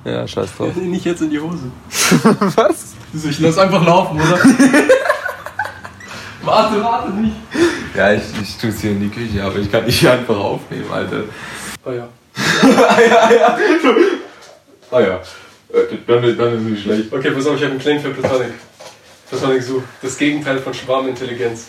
Ja, 0.10 0.28
scheiß 0.28 0.54
drauf. 0.56 0.74
Nicht 0.76 1.04
jetzt 1.06 1.22
in 1.22 1.30
die 1.30 1.40
Hose. 1.40 1.70
Was? 2.56 2.92
So, 3.14 3.28
ich 3.28 3.38
lass 3.40 3.56
einfach 3.56 3.84
laufen, 3.86 4.20
oder? 4.20 4.38
warte, 6.42 6.82
warte 6.84 7.10
nicht. 7.12 7.36
Ja, 7.96 8.12
ich, 8.12 8.22
ich 8.42 8.56
tu's 8.58 8.80
hier 8.80 8.90
in 8.90 9.00
die 9.00 9.08
Küche, 9.08 9.42
aber 9.42 9.56
ich 9.58 9.70
kann 9.70 9.84
nicht 9.86 10.00
hier 10.00 10.12
einfach 10.12 10.36
aufnehmen, 10.36 10.90
Alter. 10.92 11.22
Oh 11.86 11.90
ja. 11.92 12.08
ah 12.36 13.00
ja, 13.00 13.30
ja. 13.32 13.58
Ah 14.90 15.00
ja. 15.00 15.14
Äh, 15.72 15.96
Dann, 16.06 16.24
ist- 16.24 16.38
ist 16.38 16.60
nicht 16.60 16.82
schlecht. 16.82 17.12
Okay, 17.12 17.30
pass 17.30 17.46
auf, 17.46 17.56
ich 17.56 17.62
habe 17.62 17.70
einen 17.72 17.80
Claim 17.80 18.00
für 18.00 18.10
Platonic. 18.10 18.52
Platonic 19.30 19.62
so. 19.62 19.82
Das 20.02 20.18
Gegenteil 20.18 20.58
von 20.58 20.74
Schwarmintelligenz. 20.74 21.68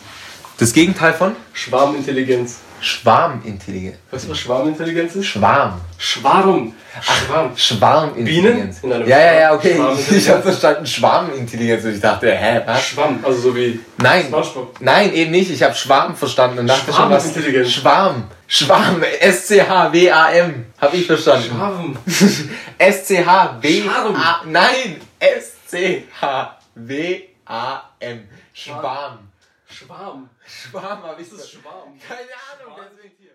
Das 0.57 0.73
Gegenteil 0.73 1.13
von? 1.13 1.35
Schwarmintelligenz. 1.53 2.57
Schwarmintelligenz. 2.81 3.97
Weißt 4.11 4.25
du, 4.25 4.29
was 4.31 4.39
Schwarmintelligenz 4.39 5.15
ist? 5.15 5.25
Schwarm. 5.27 5.81
Schwarm. 5.97 6.73
Schwarm. 7.01 7.51
Schwarmintelligenz. 7.57 8.81
Bienen 8.81 9.07
Ja, 9.07 9.19
ja, 9.19 9.33
ja, 9.39 9.53
okay. 9.53 9.79
Ich 10.11 10.29
habe 10.29 10.41
verstanden 10.41 10.85
Schwarmintelligenz 10.85 11.83
und 11.85 11.95
ich 11.95 12.01
dachte, 12.01 12.31
hä, 12.31 12.61
was? 12.65 12.83
Schwamm, 12.85 13.19
also 13.23 13.39
so 13.39 13.55
wie 13.55 13.79
Nein, 13.97 14.25
Spongebob. 14.27 14.75
nein, 14.81 15.13
eben 15.13 15.31
nicht. 15.31 15.49
Ich 15.51 15.63
habe 15.63 15.73
Schwarm 15.75 16.15
verstanden 16.15 16.59
und 16.59 16.67
dachte 16.67 16.93
schon 16.93 17.09
was. 17.09 17.23
Schwarmintelligenz. 17.23 17.71
Schwarm. 17.71 18.23
Schwarm. 18.47 19.03
S-C-H-W-A-M. 19.19 20.65
Habe 20.79 20.97
ich 20.97 21.07
verstanden. 21.07 21.49
Schwarm. 21.49 21.97
S-C-H-W-A... 22.77 23.81
Schwarm. 23.83 24.51
Nein. 24.51 25.01
S-C-H-W-A-M. 26.75 28.19
Schwarm. 28.53 29.19
Schwarm. 29.75 30.29
Schwarm 30.47 31.03
habe 31.03 31.21
ich 31.21 31.29
Das 31.29 31.39
ist 31.39 31.51
Schwarm. 31.51 31.99
Keine 31.99 32.29
Ahnung. 32.51 32.75
Schwarm. 32.75 32.89
deswegen 32.95 33.15
hier. 33.17 33.34